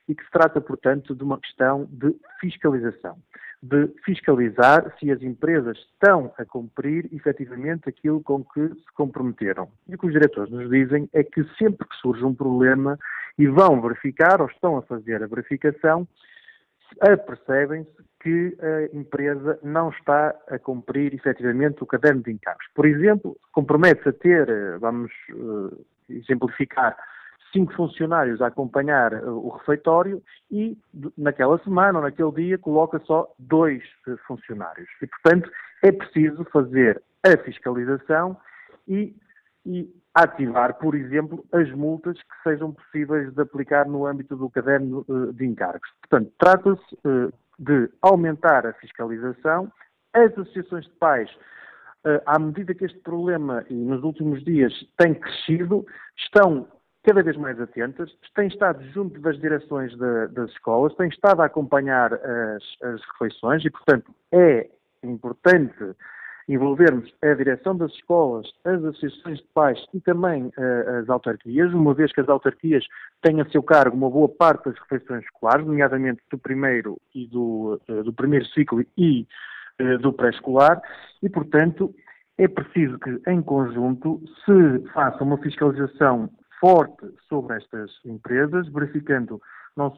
[0.07, 3.17] e que se trata, portanto, de uma questão de fiscalização
[3.63, 9.69] de fiscalizar se as empresas estão a cumprir efetivamente aquilo com que se comprometeram.
[9.87, 12.97] E o que os diretores nos dizem é que sempre que surge um problema
[13.37, 16.07] e vão verificar ou estão a fazer a verificação,
[16.99, 22.65] apercebem-se que a empresa não está a cumprir efetivamente o caderno de encargos.
[22.75, 26.95] Por exemplo, compromete-se a ter, eh, vamos uh, exemplificar,
[27.51, 30.21] cinco funcionários a acompanhar uh, o refeitório
[30.51, 30.77] e
[31.17, 33.83] naquela semana ou naquele dia coloca só dois
[34.27, 34.87] funcionários.
[35.01, 35.49] E, portanto,
[35.81, 38.37] é preciso fazer a fiscalização
[38.87, 39.15] e,
[39.65, 45.05] e ativar, por exemplo, as multas que sejam possíveis de aplicar no âmbito do caderno
[45.07, 45.89] uh, de encargos.
[46.01, 49.71] Portanto, trata-se de aumentar a fiscalização.
[50.13, 51.29] As associações de pais
[52.25, 55.85] à medida que este problema, e nos últimos dias, tem crescido,
[56.17, 56.67] estão
[57.03, 61.45] cada vez mais atentas, têm estado junto das direções de, das escolas, têm estado a
[61.45, 64.69] acompanhar as, as refeições e, portanto, é
[65.03, 65.95] importante
[66.53, 71.93] envolvermos a direção das escolas, as associações de pais e também uh, as autarquias, uma
[71.93, 72.83] vez que as autarquias
[73.21, 77.79] têm a seu cargo uma boa parte das refeições escolares, nomeadamente do primeiro e do,
[77.87, 79.25] uh, do primeiro ciclo e
[79.79, 80.81] uh, do pré-escolar,
[81.23, 81.93] e portanto
[82.37, 86.29] é preciso que em conjunto se faça uma fiscalização
[86.59, 89.41] forte sobre estas empresas, verificando,
[89.75, 89.93] não,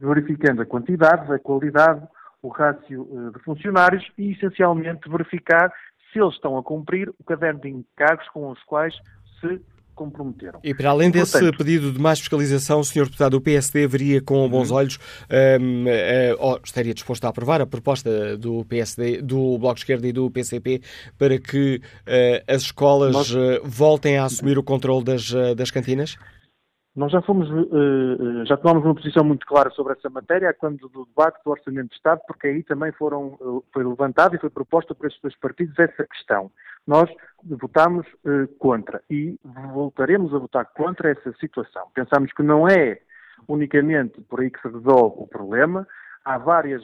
[0.00, 2.06] verificando a quantidade, a qualidade,
[2.42, 5.72] o rácio eh, de funcionários e, essencialmente, verificar
[6.12, 8.94] se eles estão a cumprir o caderno de encargos com os quais
[9.40, 9.60] se
[9.94, 10.60] comprometeram.
[10.64, 13.04] E para além desse Portanto, pedido de mais fiscalização, o Sr.
[13.04, 14.78] Deputado, o PSD veria com bons uhum.
[14.78, 14.98] olhos,
[15.60, 19.80] um, uh, eh, ou estaria disposto a aprovar a proposta do PSD, do Bloco de
[19.80, 20.80] Esquerda e do PCP
[21.18, 23.34] para que uh, as escolas Nós...
[23.62, 26.16] voltem a assumir o controle das, das cantinas?
[27.00, 31.06] Nós já fomos, uh, já tomamos uma posição muito clara sobre essa matéria quando do
[31.06, 34.94] debate do Orçamento de Estado, porque aí também foram, uh, foi levantado e foi proposta
[34.94, 36.52] por estes dois partidos essa questão.
[36.86, 37.08] Nós
[37.42, 38.06] votámos
[38.58, 39.38] contra e
[39.72, 41.86] voltaremos a votar contra essa situação.
[41.94, 42.98] Pensamos que não é
[43.48, 45.86] unicamente por aí que se resolve o problema.
[46.24, 46.82] Há várias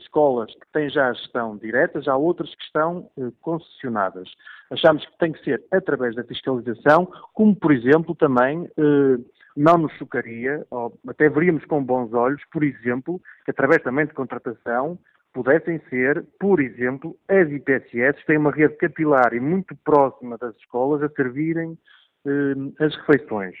[0.00, 4.28] escolas que têm já a gestão direta, já há outras que estão concessionadas.
[4.70, 8.68] Achamos que tem que ser através da fiscalização, como por exemplo também
[9.58, 14.14] não nos chocaria, ou até veríamos com bons olhos, por exemplo, que através também de
[14.14, 14.96] contratação
[15.34, 20.56] pudessem ser, por exemplo, as IPSS, que têm uma rede capilar e muito próxima das
[20.56, 21.76] escolas, a servirem
[22.24, 23.54] eh, as refeições.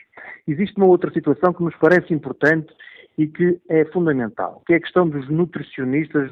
[0.46, 2.72] Existe uma outra situação que nos parece importante
[3.18, 6.30] e que é fundamental, que é a questão dos nutricionistas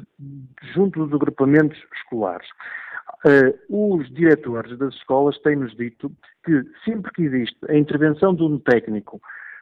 [0.73, 2.47] junto dos agrupamentos escolares.
[3.25, 6.11] Uh, os diretores das escolas têm-nos dito
[6.45, 9.19] que sempre que existe a intervenção de um técnico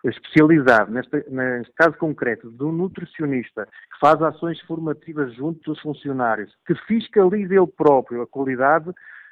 [0.10, 6.76] especializado, neste, neste caso concreto, do nutricionista, que faz ações formativas junto dos funcionários, que
[6.88, 8.92] fiscaliza ele próprio a qualidade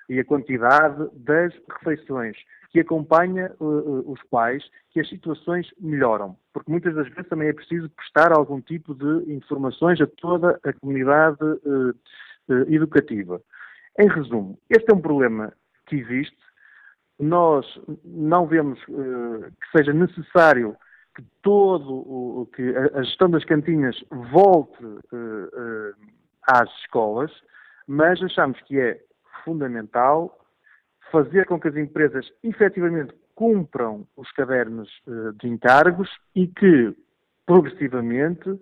[0.10, 2.36] e a quantidade das refeições,
[2.72, 6.36] que acompanha uh, os pais, que as situações melhoram.
[6.52, 10.74] Porque muitas das vezes também é preciso prestar algum tipo de informações a toda a
[10.74, 13.40] comunidade uh, uh, educativa.
[14.00, 15.54] Em resumo, este é um problema
[15.86, 16.36] que existe,
[17.24, 17.66] nós
[18.04, 20.76] não vemos uh, que seja necessário
[21.16, 23.96] que todo o que a, gestão das cantinas
[24.32, 25.96] volte uh, uh,
[26.44, 27.32] às escolas,
[27.88, 29.00] mas achamos que é
[29.44, 30.40] fundamental
[31.12, 34.90] fazer com que as empresas efetivamente cumpram os cadernos
[35.40, 36.96] de encargos e que
[37.46, 38.60] progressivamente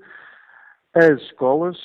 [0.94, 1.78] as escolas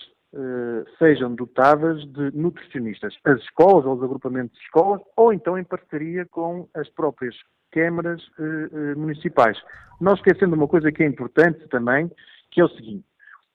[0.99, 6.27] sejam dotadas de nutricionistas, as escolas ou os agrupamentos de escolas, ou então em parceria
[6.27, 7.35] com as próprias
[7.71, 9.59] câmaras uh, municipais.
[10.01, 12.11] Nós esquecendo uma coisa que é importante também,
[12.51, 13.05] que é o seguinte,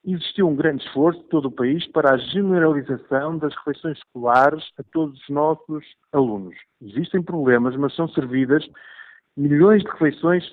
[0.04, 4.82] existiu um grande esforço de todo o país para a generalização das refeições escolares a
[4.92, 6.56] todos os nossos alunos.
[6.80, 8.64] Existem problemas, mas são servidas
[9.36, 10.44] milhões de refeições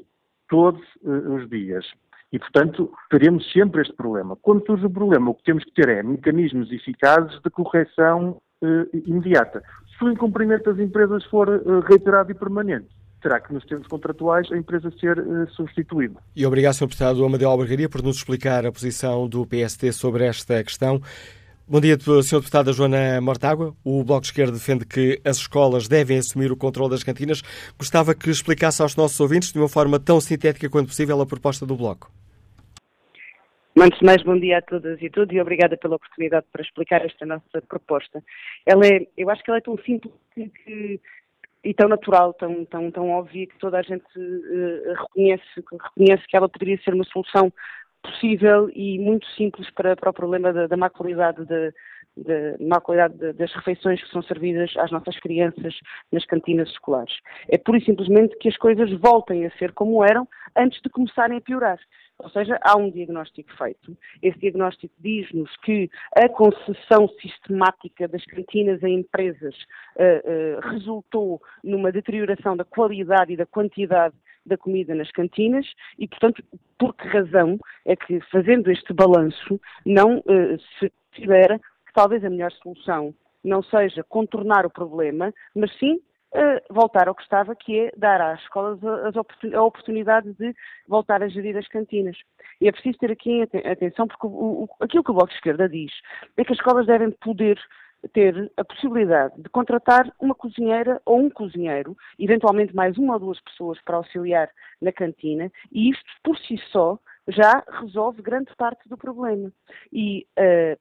[0.47, 1.85] todos os dias.
[2.31, 4.35] E, portanto, teremos sempre este problema.
[4.35, 8.85] Quando surge o problema, o que temos que ter é mecanismos eficazes de correção eh,
[9.05, 9.63] imediata.
[9.97, 12.87] Se o incumprimento das empresas for eh, reiterado e permanente,
[13.21, 16.19] terá que, nos termos contratuais, a empresa ser eh, substituída.
[16.35, 16.87] E obrigado, Sr.
[16.87, 21.01] Deputado Amadeu Albergaria, por nos explicar a posição do PST sobre esta questão.
[21.71, 22.39] Bom dia, Sr.
[22.39, 23.75] Deputada Joana Mortágua.
[23.85, 27.43] O Bloco de Esquerda defende que as escolas devem assumir o controle das cantinas.
[27.77, 31.67] Gostava que explicasse aos nossos ouvintes, de uma forma tão sintética quanto possível, a proposta
[31.67, 32.11] do Bloco.
[33.79, 37.05] Antes de mais, bom dia a todas e todos e obrigada pela oportunidade para explicar
[37.05, 38.23] esta nossa proposta.
[38.65, 40.99] Ela é, eu acho que ela é tão simples que, que,
[41.63, 46.35] e tão natural, tão, tão, tão óbvia que toda a gente uh, reconhece, reconhece que
[46.35, 47.53] ela poderia ser uma solução
[48.01, 51.73] possível e muito simples para, para o problema da, da má qualidade de,
[52.17, 55.75] de má qualidade de, das refeições que são servidas às nossas crianças
[56.11, 57.13] nas cantinas escolares.
[57.49, 61.37] É pura e simplesmente que as coisas voltem a ser como eram antes de começarem
[61.37, 61.79] a piorar.
[62.19, 63.97] Ou seja, há um diagnóstico feito.
[64.21, 69.55] Esse diagnóstico diz-nos que a concessão sistemática das cantinas a empresas
[69.95, 74.15] uh, uh, resultou numa deterioração da qualidade e da quantidade
[74.45, 75.65] da comida nas cantinas
[75.97, 76.43] e, portanto,
[76.77, 82.29] por que razão é que, fazendo este balanço, não uh, se considera que talvez a
[82.29, 83.13] melhor solução
[83.43, 85.95] não seja contornar o problema, mas sim
[86.33, 90.53] uh, voltar ao que estava, que é dar às escolas a, oportunidade de
[90.87, 92.17] voltar a gerir as cantinas.
[92.61, 95.69] E é preciso ter aqui atenção, porque o, o, aquilo que o Bloco de Esquerda
[95.69, 95.91] diz
[96.37, 97.59] é que as escolas devem poder
[98.13, 103.41] ter a possibilidade de contratar uma cozinheira ou um cozinheiro, eventualmente mais uma ou duas
[103.41, 104.49] pessoas para auxiliar
[104.81, 106.97] na cantina, e isto por si só
[107.27, 109.51] já resolve grande parte do problema.
[109.91, 110.79] E uh,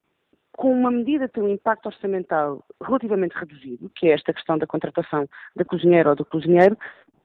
[0.53, 5.27] com uma medida tem um impacto orçamental relativamente reduzido, que é esta questão da contratação
[5.55, 6.77] da cozinheira ou do cozinheiro,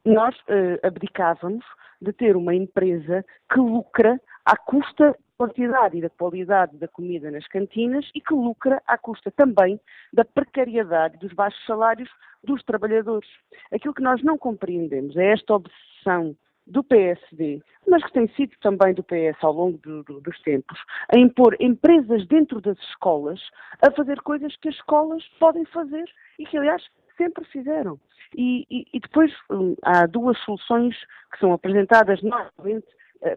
[0.04, 1.64] nós uh, abdicávamos
[2.00, 7.46] de ter uma empresa que lucra à custa quantidade e da qualidade da comida nas
[7.48, 9.80] cantinas e que lucra à custa também
[10.12, 12.10] da precariedade dos baixos salários
[12.42, 13.28] dos trabalhadores.
[13.72, 18.94] Aquilo que nós não compreendemos é esta obsessão do PSD, mas que tem sido também
[18.94, 20.78] do PS ao longo do, do, dos tempos,
[21.14, 23.40] a impor empresas dentro das escolas
[23.82, 26.04] a fazer coisas que as escolas podem fazer
[26.38, 26.82] e que, aliás,
[27.16, 28.00] sempre fizeram.
[28.34, 30.96] E, e, e depois hum, há duas soluções
[31.32, 32.86] que são apresentadas novamente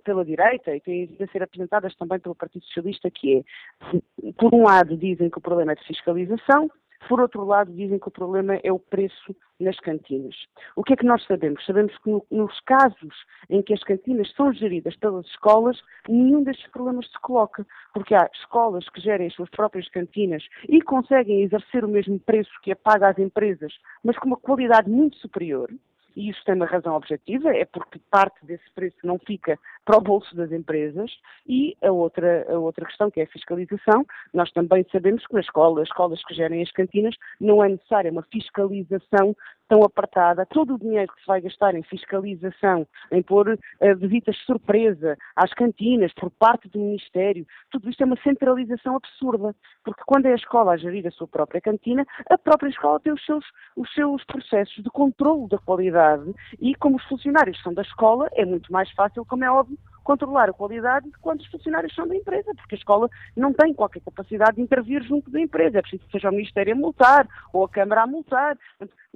[0.03, 4.53] pela direita e têm vindo a ser apresentadas também pelo Partido Socialista, que é, por
[4.53, 6.69] um lado, dizem que o problema é de fiscalização,
[7.07, 10.35] por outro lado, dizem que o problema é o preço nas cantinas.
[10.75, 11.65] O que é que nós sabemos?
[11.65, 13.13] Sabemos que no, nos casos
[13.49, 18.29] em que as cantinas são geridas pelas escolas, nenhum destes problemas se coloca, porque há
[18.33, 22.75] escolas que gerem as suas próprias cantinas e conseguem exercer o mesmo preço que é
[22.75, 23.73] pago às empresas,
[24.03, 25.69] mas com uma qualidade muito superior,
[26.17, 30.01] e isso tem uma razão objetiva, é porque parte desse preço não fica para o
[30.01, 31.11] bolso das empresas,
[31.47, 34.03] e a outra, a outra questão, que é a fiscalização,
[34.33, 38.23] nós também sabemos que nas escolas, escolas que gerem as cantinas, não é necessária uma
[38.23, 39.35] fiscalização
[39.67, 40.45] tão apertada.
[40.45, 45.53] Todo o dinheiro que se vai gastar em fiscalização, em pôr uh, visitas surpresa às
[45.53, 50.35] cantinas por parte do Ministério, tudo isto é uma centralização absurda, porque quando é a
[50.35, 53.45] escola a gerir a sua própria cantina, a própria escola tem os seus,
[53.75, 58.45] os seus processos de controle da qualidade e como os funcionários são da escola, é
[58.45, 62.55] muito mais fácil, como é óbvio, controlar a qualidade de quantos funcionários são da empresa,
[62.55, 65.79] porque a escola não tem qualquer capacidade de intervir junto da empresa.
[65.79, 68.57] É preciso que seja o Ministério a multar ou a Câmara a multar.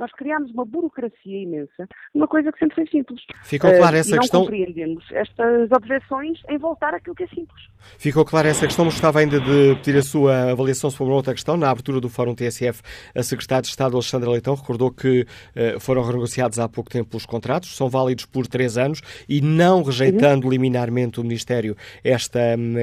[0.01, 3.21] Nós criámos uma burocracia imensa, uma coisa que sempre foi simples.
[3.43, 4.39] Ficou clara essa uh, não questão.
[4.39, 7.61] Não compreendemos estas objeções em voltar àquilo que é simples.
[7.99, 11.35] Ficou clara essa questão, mas gostava ainda de pedir a sua avaliação sobre uma outra
[11.35, 11.55] questão.
[11.55, 12.81] Na abertura do Fórum TSF,
[13.15, 17.27] a Secretária de Estado, Alexandra Leitão, recordou que uh, foram renegociados há pouco tempo os
[17.27, 20.51] contratos, são válidos por três anos e não rejeitando uhum.
[20.51, 22.39] liminarmente o Ministério esta,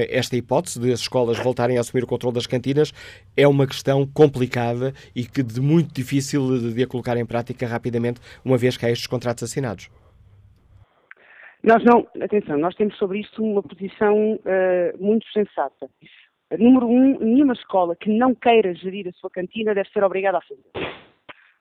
[0.09, 2.93] esta hipótese de as escolas voltarem a assumir o controle das cantinas,
[3.35, 7.67] é uma questão complicada e que de muito difícil de, de a colocar em prática
[7.67, 9.89] rapidamente, uma vez que há estes contratos assinados.
[11.63, 15.89] Nós não, atenção, nós temos sobre isto uma posição uh, muito sensata.
[16.57, 20.41] Número um, nenhuma escola que não queira gerir a sua cantina deve ser obrigada a
[20.41, 20.89] fazer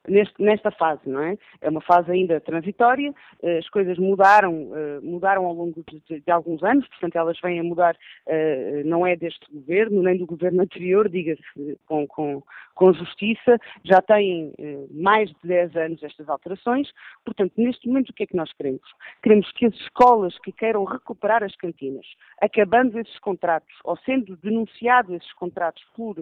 [0.09, 1.37] neste, nesta fase, não é?
[1.61, 6.31] É uma fase ainda transitória, eh, as coisas mudaram, eh, mudaram ao longo de, de
[6.31, 7.97] alguns anos, portanto elas vêm a mudar,
[8.27, 12.43] eh, não é deste governo, nem do governo anterior, diga-se com, com,
[12.75, 14.53] com justiça, já têm
[14.91, 16.91] mais de 10 anos estas alterações,
[17.25, 18.89] portanto neste momento o que é que nós queremos?
[19.23, 22.07] Queremos que as escolas que queiram recuperar as cantinas,
[22.41, 26.17] acabando esses contratos, ou sendo denunciados esses contratos por,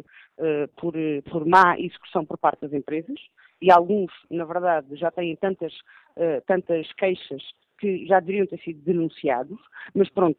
[0.77, 0.95] por,
[1.31, 3.19] por má execução por parte das empresas,
[3.61, 5.73] e alguns, na verdade, já têm tantas,
[6.17, 7.43] uh, tantas queixas
[7.79, 9.59] que já deveriam ter sido denunciados,
[9.95, 10.39] mas pronto,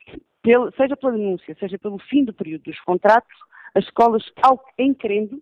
[0.75, 3.37] seja pela denúncia, seja pelo fim do período dos contratos,
[3.75, 5.41] as escolas, ao, em querendo,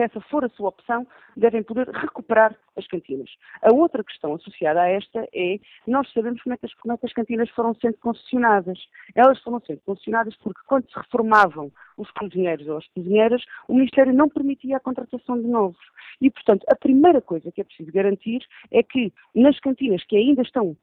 [0.00, 3.28] se essa for a sua opção, devem poder recuperar as cantinas.
[3.62, 6.96] A outra questão associada a esta é, nós sabemos como é que as, como é
[6.96, 8.78] que as cantinas foram sendo concessionadas.
[9.14, 14.14] Elas foram sendo concessionadas porque quando se reformavam os cozinheiros ou as cozinheiras, o Ministério
[14.14, 15.84] não permitia a contratação de novos.
[16.20, 18.40] E, portanto, a primeira coisa que é preciso garantir
[18.70, 20.76] é que nas cantinas que ainda estão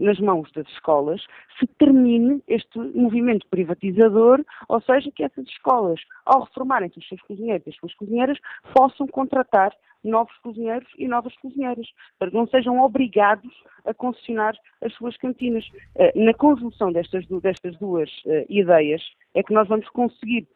[0.00, 1.22] nas mãos das escolas,
[1.58, 7.66] se termine este movimento privatizador, ou seja, que essas escolas, ao reformarem os seus cozinheiros
[7.66, 8.38] e as suas cozinheiras,
[8.74, 9.72] possam contratar
[10.04, 11.86] novos cozinheiros e novas cozinheiras,
[12.18, 13.52] para que não sejam obrigados
[13.84, 15.66] a concessionar as suas cantinas.
[15.96, 19.02] Eh, na conjunção destas, destas duas eh, ideias
[19.34, 20.46] é que nós vamos conseguir,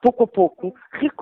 [0.00, 0.74] pouco a pouco,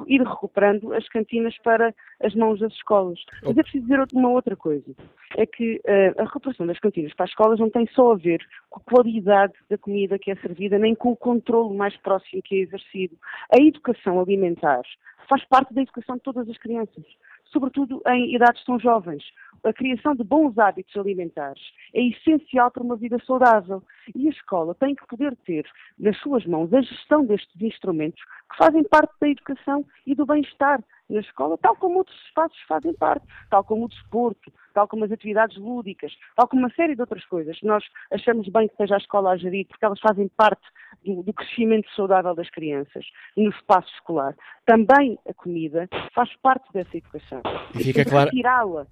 [0.06, 3.18] ir recuperando as cantinas para as mãos das escolas.
[3.42, 4.94] Mas é preciso dizer uma outra coisa,
[5.36, 5.80] é que
[6.18, 9.54] a recuperação das cantinas para as escolas não tem só a ver com a qualidade
[9.68, 13.16] da comida que é servida, nem com o controle mais próximo que é exercido.
[13.52, 14.82] A educação alimentar
[15.28, 17.04] faz parte da educação de todas as crianças,
[17.44, 19.22] sobretudo em idades tão jovens.
[19.64, 21.62] A criação de bons hábitos alimentares
[21.94, 23.82] é essencial para uma vida saudável
[24.14, 25.66] e a escola tem que poder ter
[25.98, 30.82] nas suas mãos a gestão destes instrumentos que fazem parte da educação e do bem-estar
[31.10, 35.12] na escola, tal como outros espaços fazem parte, tal como o desporto, tal como as
[35.12, 37.58] atividades lúdicas, tal como uma série de outras coisas.
[37.62, 40.62] Nós achamos bem que seja a escola a gerir, porque elas fazem parte
[41.04, 43.04] do, do crescimento saudável das crianças
[43.36, 44.34] no espaço escolar.
[44.64, 47.42] Também a comida faz parte dessa educação.
[47.74, 48.30] E fica claro.
[48.30, 48.86] Retirá-la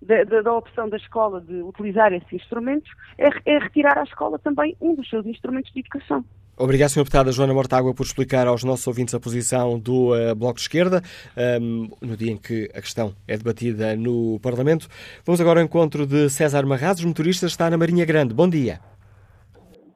[0.00, 4.38] da, da, da, opção da escola de utilizar esses instrumentos é, é retirar à escola
[4.38, 6.24] também um dos seus instrumentos de educação.
[6.60, 7.00] Obrigado, Sr.
[7.00, 11.00] Deputada Joana Mortágua, por explicar aos nossos ouvintes a posição do uh, Bloco de Esquerda,
[11.36, 14.88] um, ehm, no dia em que a questão é debatida no Parlamento.
[15.24, 18.34] Vamos agora ao encontro de César Marrazes, motorista, está na Marinha Grande.
[18.34, 18.80] Bom dia.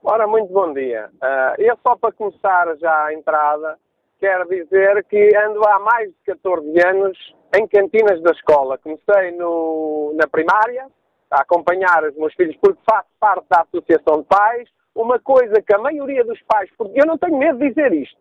[0.04, 1.10] Ora, muito bom dia.
[1.20, 3.76] Uh, eu só para começar já a entrada,
[4.20, 7.18] quero dizer que ando há mais de 14 anos
[7.56, 8.78] em cantinas da escola.
[8.78, 10.86] Comecei no, na primária,
[11.30, 15.74] a acompanhar os meus filhos, porque faço parte da Associação de Pais, uma coisa que
[15.74, 18.16] a maioria dos pais, porque eu não tenho medo de dizer isto,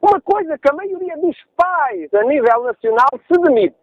[0.00, 3.76] uma coisa que a maioria dos pais a nível nacional se demite.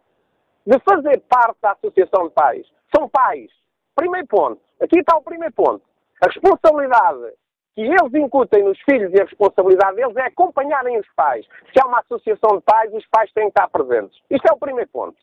[0.65, 2.65] de fazer parte da associação de pais.
[2.95, 3.51] São pais.
[3.95, 4.61] Primeiro ponto.
[4.81, 5.83] Aqui está o primeiro ponto.
[6.21, 7.33] A responsabilidade
[7.75, 11.45] que eles incutem nos filhos e a responsabilidade deles é acompanharem os pais.
[11.71, 14.17] Se há uma associação de pais, os pais têm que estar presentes.
[14.29, 15.17] Isto é o primeiro ponto.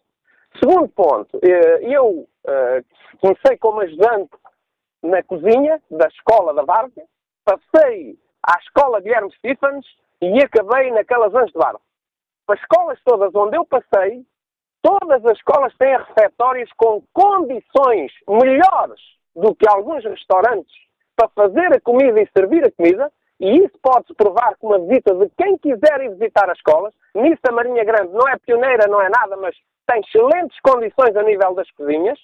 [0.59, 2.83] Segundo ponto, eh, eu eh,
[3.21, 4.31] comecei como ajudante
[5.03, 7.05] na cozinha da escola da Várzea,
[7.45, 9.87] passei à escola Guilherme Stephens
[10.21, 11.81] e acabei naquelas Anjos de Várzea.
[12.49, 14.27] As escolas todas onde eu passei,
[14.83, 19.01] todas as escolas têm refeitórios com condições melhores
[19.37, 20.90] do que alguns restaurantes
[21.21, 25.15] para fazer a comida e servir a comida, e isso pode-se provar com uma visita
[25.15, 26.95] de quem quiser ir visitar as escolas.
[27.15, 29.55] Nisso a Marinha Grande não é pioneira, não é nada, mas
[29.87, 32.19] tem excelentes condições a nível das cozinhas.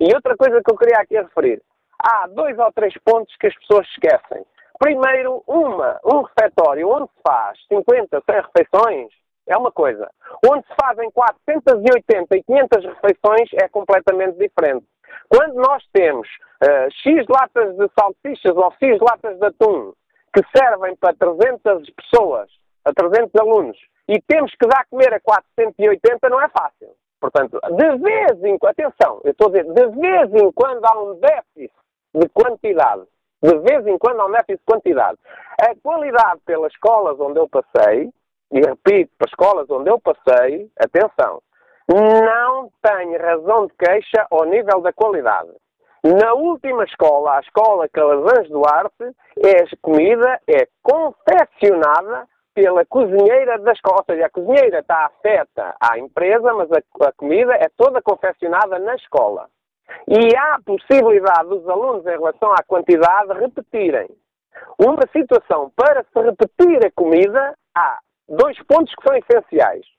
[0.00, 1.62] E outra coisa que eu queria aqui referir.
[2.02, 4.44] Há dois ou três pontos que as pessoas esquecem.
[4.78, 9.12] Primeiro, uma, um refeitório onde se faz 50, 100 refeições
[9.46, 10.10] é uma coisa.
[10.50, 14.86] Onde se fazem 480 e 500 refeições é completamente diferente.
[15.34, 16.28] Quando nós temos
[16.62, 19.92] uh, X latas de salsichas ou X latas de atum
[20.32, 22.48] que servem para 300 pessoas,
[22.84, 23.76] a 300 alunos,
[24.08, 26.88] e temos que dar a comer a 480, não é fácil.
[27.20, 31.02] Portanto, de vez em quando, atenção, eu estou a dizer, de vez em quando há
[31.02, 31.72] um déficit
[32.14, 33.02] de quantidade.
[33.42, 35.18] De vez em quando há um déficit de quantidade.
[35.60, 38.08] A qualidade pelas escolas onde eu passei,
[38.52, 41.42] e repito, para escolas onde eu passei, atenção,
[41.88, 45.50] não tem razão de queixa ao nível da qualidade.
[46.02, 49.04] Na última escola, a escola Calazans Duarte,
[49.38, 53.98] é, a comida é confeccionada pela cozinheira da escola.
[53.98, 58.78] Ou seja, a cozinheira está afeta à empresa, mas a, a comida é toda confeccionada
[58.78, 59.48] na escola.
[60.06, 64.08] E há possibilidade dos alunos, em relação à quantidade, repetirem.
[64.78, 69.93] Uma situação para se repetir a comida, há dois pontos que são essenciais.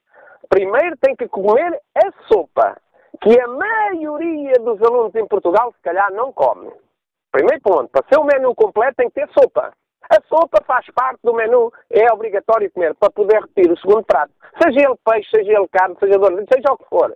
[0.50, 2.78] Primeiro, tem que comer a sopa,
[3.22, 6.72] que a maioria dos alunos em Portugal, se calhar, não come.
[7.32, 9.74] Primeiro ponto, para ser o menu completo, tem que ter sopa.
[10.10, 14.32] A sopa faz parte do menu, é obrigatório comer para poder repetir o segundo prato.
[14.62, 17.16] Seja ele peixe, seja ele carne, seja doce, seja o que for.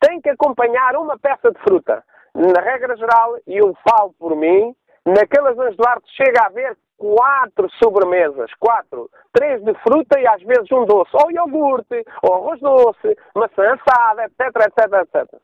[0.00, 2.04] Tem que acompanhar uma peça de fruta.
[2.34, 4.76] Na regra geral, e eu falo por mim,
[5.06, 10.70] naquelas Anjos Duarte chega a haver quatro sobremesas, quatro, três de fruta e às vezes
[10.72, 15.40] um doce, ou iogurte, ou arroz doce, maçã assada, etc, etc, etc.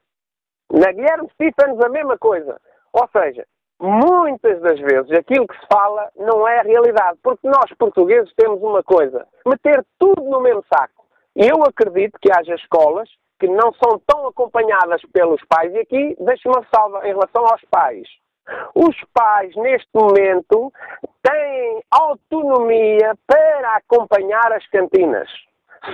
[0.73, 2.59] Na Guilherme Stephens a mesma coisa.
[2.93, 3.47] Ou seja,
[3.81, 8.63] muitas das vezes aquilo que se fala não é a realidade, porque nós portugueses temos
[8.63, 11.07] uma coisa, meter tudo no mesmo saco.
[11.37, 13.09] E eu acredito que haja escolas
[13.41, 17.61] que não são tão acompanhadas pelos pais, e aqui deixo uma salva em relação aos
[17.71, 18.07] pais.
[18.75, 20.73] Os pais, neste momento,
[21.23, 25.29] têm autonomia para acompanhar as cantinas.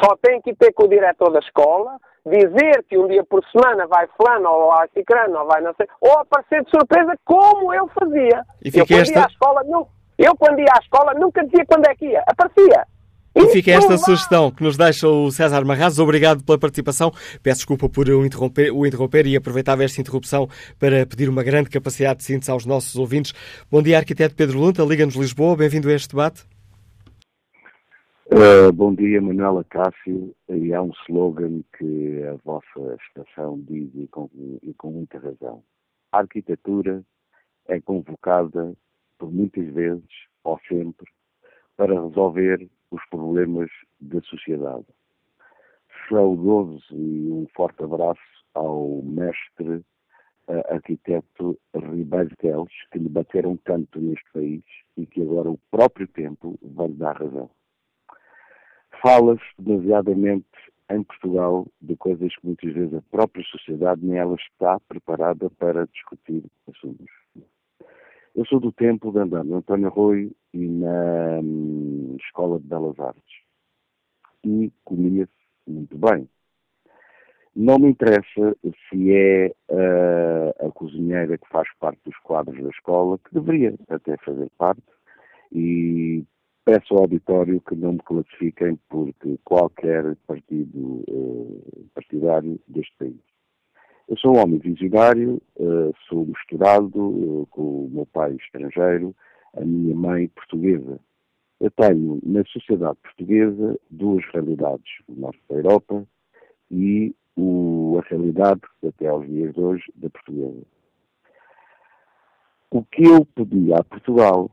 [0.02, 3.86] Só têm que ter com o diretor da escola, dizer que um dia por semana
[3.86, 7.88] vai fulano ou vai cicrano ou vai não sei, ou aparecer de surpresa como eu
[7.88, 8.42] fazia.
[8.64, 9.18] E eu, quando esta...
[9.18, 9.88] ia à escola, não,
[10.18, 12.86] eu quando ia à escola nunca dizia quando é que ia, aparecia.
[13.34, 15.98] E fica esta sugestão que nos deixa o César Marrazes.
[15.98, 17.12] Obrigado pela participação.
[17.42, 20.48] Peço desculpa por o interromper, o interromper e aproveitava esta interrupção
[20.78, 23.32] para pedir uma grande capacidade de síntese aos nossos ouvintes.
[23.70, 25.56] Bom dia, arquiteto Pedro Lunta, Liga-nos Lisboa.
[25.56, 26.44] Bem-vindo a este debate.
[28.30, 30.34] Uh, bom dia, Manuela Cássio.
[30.48, 34.28] E há um slogan que a vossa estação diz e com,
[34.62, 35.62] e com muita razão.
[36.12, 37.02] A arquitetura
[37.66, 38.74] é convocada
[39.18, 40.04] por muitas vezes,
[40.44, 41.06] ou sempre,
[41.78, 43.70] para resolver os problemas
[44.00, 44.84] da sociedade.
[46.08, 48.20] Saudoso e um forte abraço
[48.54, 49.82] ao mestre
[50.70, 54.62] arquiteto Ribeiro Teles, que lhe bateram tanto neste país
[54.96, 57.50] e que agora o próprio tempo vai lhe dar razão.
[59.02, 60.46] Fala-se demasiadamente
[60.90, 65.86] em Portugal de coisas que muitas vezes a própria sociedade nem ela está preparada para
[65.86, 67.06] discutir assuntos.
[68.38, 72.96] Eu sou do tempo de andar no António Rui e na hum, Escola de Belas
[73.00, 73.42] Artes.
[74.44, 75.32] E comia-se
[75.66, 76.28] muito bem.
[77.56, 83.18] Não me interessa se é uh, a cozinheira que faz parte dos quadros da escola,
[83.18, 84.84] que deveria até fazer parte,
[85.50, 86.24] e
[86.64, 93.27] peço ao auditório que não me classifiquem porque qualquer partido uh, partidário deste país.
[94.08, 99.14] Eu sou um homem visionário, uh, sou misturado uh, com o meu pai estrangeiro,
[99.54, 100.98] a minha mãe portuguesa.
[101.60, 106.06] Eu tenho na sociedade portuguesa duas realidades, o norte da Europa
[106.70, 110.62] e o, a realidade, até aos dias de hoje, da portuguesa.
[112.70, 114.50] O que eu pedi a Portugal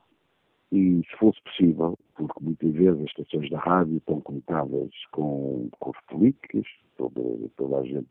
[0.76, 6.02] e, se fosse possível, porque muitas vezes as estações da rádio estão conectadas com cores
[6.08, 6.66] políticas,
[6.98, 7.22] toda,
[7.56, 8.08] toda a gente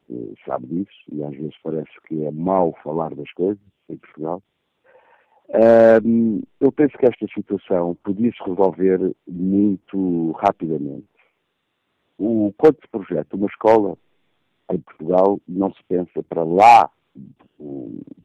[0.47, 4.43] sabe disso, e às vezes parece que é mau falar das coisas em Portugal.
[6.03, 11.07] Um, eu penso que esta situação podia-se resolver muito rapidamente.
[12.19, 13.99] O, quando se projeta uma escola
[14.73, 16.91] em Portugal, não se pensa para lá,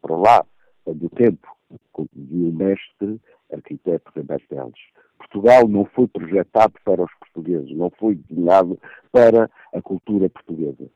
[0.02, 0.46] para lá
[0.86, 1.46] do tempo,
[1.92, 3.22] como dizia o mestre
[3.52, 4.80] arquiteto Roberto Teles.
[5.18, 8.80] Portugal não foi projetado para os portugueses, não foi desenhado
[9.12, 10.90] para a cultura portuguesa.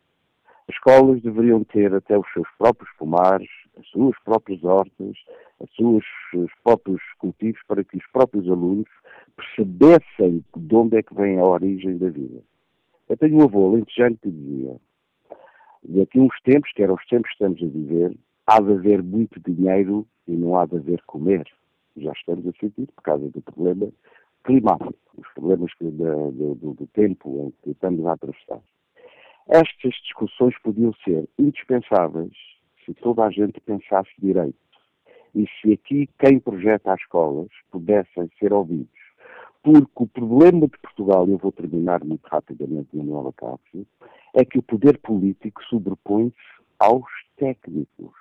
[0.67, 5.17] As escolas deveriam ter até os seus próprios pomares, as suas próprias hortas,
[5.59, 8.89] os seus os próprios cultivos, para que os próprios alunos
[9.35, 12.41] percebessem de onde é que vem a origem da vida.
[13.09, 14.77] Eu tenho um avô alentejano que dizia,
[15.83, 19.03] daqui a uns tempos, que eram os tempos que estamos a viver, há de haver
[19.03, 21.45] muito dinheiro e não há de haver comer.
[21.97, 23.91] Já estamos a sentir por causa do problema
[24.43, 28.61] climático, os problemas do, do, do tempo em que estamos a atravessar.
[29.47, 32.33] Estas discussões podiam ser indispensáveis
[32.85, 34.57] se toda a gente pensasse direito
[35.35, 38.89] e se aqui quem projeta as escolas pudessem ser ouvidos.
[39.61, 43.87] Porque o problema de Portugal, eu vou terminar muito rapidamente, Manuela Cássio,
[44.33, 46.35] é que o poder político sobrepõe-se
[46.77, 48.13] aos técnicos.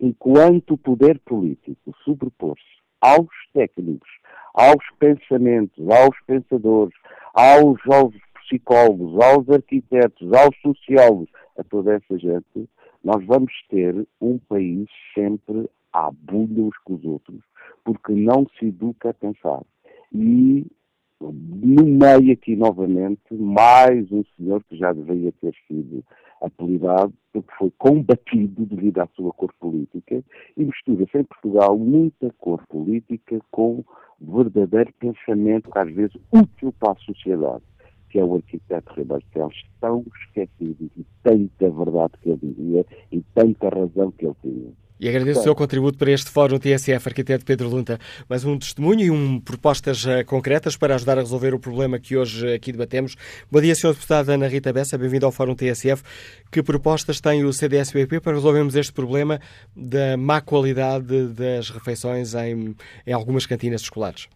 [0.00, 4.08] Enquanto o poder político sobrepor-se aos técnicos,
[4.54, 6.94] aos pensamentos, aos pensadores,
[7.34, 11.28] aos, aos psicólogos, aos arquitetos, aos sociólogos,
[11.58, 12.68] a toda essa gente,
[13.04, 17.40] nós vamos ter um país sempre à bulha uns com os outros,
[17.84, 19.62] porque não se educa a pensar.
[20.12, 20.66] E
[21.30, 26.02] no meio aqui novamente, mais um senhor que já deveria ter sido
[26.40, 30.22] apelidado, porque foi combatido devido à sua cor política,
[30.56, 33.84] e mistura-se em Portugal muita cor política com
[34.20, 37.62] verdadeiro pensamento, às vezes útil para a sociedade
[38.12, 43.22] que é o arquiteto Ribeiro Teles, tão esquecido e tanta verdade que ele dizia e
[43.34, 44.72] tanta razão que ele tinha.
[45.02, 47.98] E agradeço o seu contributo para este Fórum TSF, arquiteto Pedro Lunta.
[48.30, 52.16] Mais um testemunho e um, propostas uh, concretas para ajudar a resolver o problema que
[52.16, 53.16] hoje aqui debatemos.
[53.50, 53.94] Bom dia, Sr.
[53.94, 56.04] Deputado Ana Rita Bessa, bem-vindo ao Fórum TSF.
[56.52, 59.40] Que propostas tem o CDSBP para resolvermos este problema
[59.74, 64.28] da má qualidade das refeições em, em algumas cantinas escolares?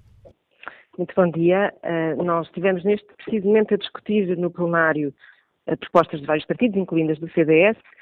[0.98, 1.72] Muito bom dia.
[1.84, 5.14] Uh, nós estivemos neste precisamente a discutir no plenário
[5.68, 7.95] uh, propostas de vários partidos, incluindo as do CDS, eh,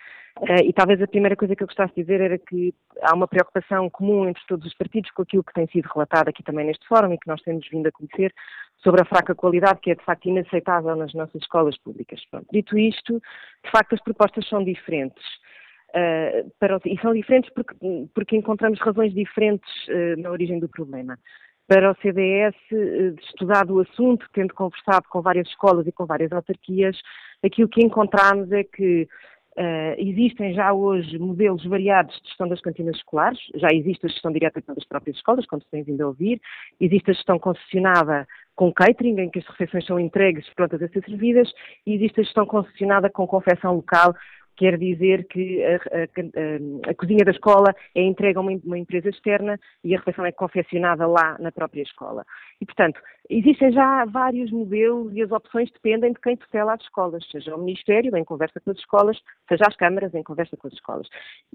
[0.65, 3.89] e talvez a primeira coisa que eu gostasse de dizer era que há uma preocupação
[3.89, 7.13] comum entre todos os partidos com aquilo que tem sido relatado aqui também neste fórum
[7.13, 8.35] e que nós temos vindo a conhecer
[8.79, 12.21] sobre a fraca qualidade que é de facto inaceitável nas nossas escolas públicas.
[12.31, 12.47] Pronto.
[12.53, 13.23] Dito isto,
[13.65, 15.25] de facto as propostas são diferentes.
[15.91, 17.77] Uh, para, e são diferentes porque,
[18.13, 21.17] porque encontramos razões diferentes uh, na origem do problema
[21.67, 26.31] para o CDS, eh, estudado o assunto, tendo conversado com várias escolas e com várias
[26.31, 26.97] autarquias,
[27.43, 29.09] aquilo que encontramos é que
[29.57, 34.33] uh, existem já hoje modelos variados de gestão das cantinas escolares, já existe a gestão
[34.33, 36.41] direta pelas próprias escolas, como se tem vindo a ouvir,
[36.81, 41.05] existe a gestão concessionada com catering, em que as refeições são entregues prontas a ser
[41.05, 41.53] servidas,
[41.87, 44.15] e existe a gestão concessionada com confecção local,
[44.57, 49.09] quer dizer que a, a, a, cozinha da escola é entregue a uma, uma, empresa
[49.09, 52.25] externa e a refeição é confeccionada lá na própria escola.
[52.61, 57.25] E, portanto, existem já vários modelos e as opções dependem de quem tutela as escolas,
[57.31, 60.75] seja o Ministério em conversa com as escolas, seja as câmaras em conversa com as
[60.75, 61.09] escolas.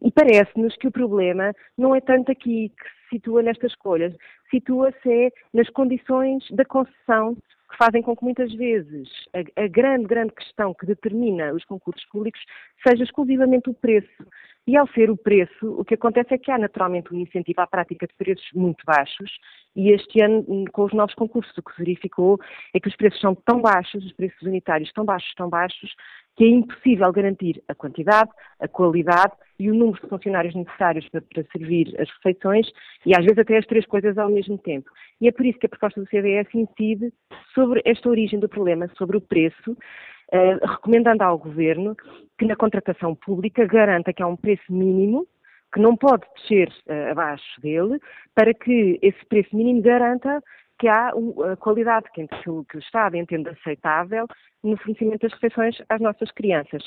[0.03, 4.13] E parece-nos que o problema não é tanto aqui que se situa nestas escolhas,
[4.49, 7.35] situa-se nas condições da concessão
[7.70, 12.05] que fazem com que muitas vezes a, a, grande, grande questão que determina os concursos
[12.07, 12.41] públicos
[12.86, 14.26] seja exclusivamente o preço.
[14.67, 17.67] E ao ser o preço, o que acontece é que há naturalmente um incentivo à
[17.67, 19.32] prática de preços muito baixos
[19.76, 22.39] e este ano, com os novos concursos, o que se verificou
[22.74, 25.95] é que os preços são tão baixos, os preços unitários tão baixos, tão baixos,
[26.39, 28.29] que é impossível garantir a quantidade,
[28.61, 32.65] a qualidade e o número de funcionários necessários para, para, servir as refeições
[33.05, 34.89] e às vezes até as três coisas ao mesmo tempo.
[35.19, 37.11] E é por isso que a proposta do CDS incide
[37.53, 41.93] sobre esta origem do problema, sobre o preço, uh, recomendando ao Governo
[42.37, 45.27] que na contratação pública garanta que há um preço mínimo
[45.73, 47.99] que não pode descer uh, abaixo dele,
[48.34, 50.41] para que esse preço mínimo garanta
[50.80, 54.26] que há a qualidade que, que o Estado entende aceitável
[54.64, 56.84] no fornecimento das refeições às nossas crianças.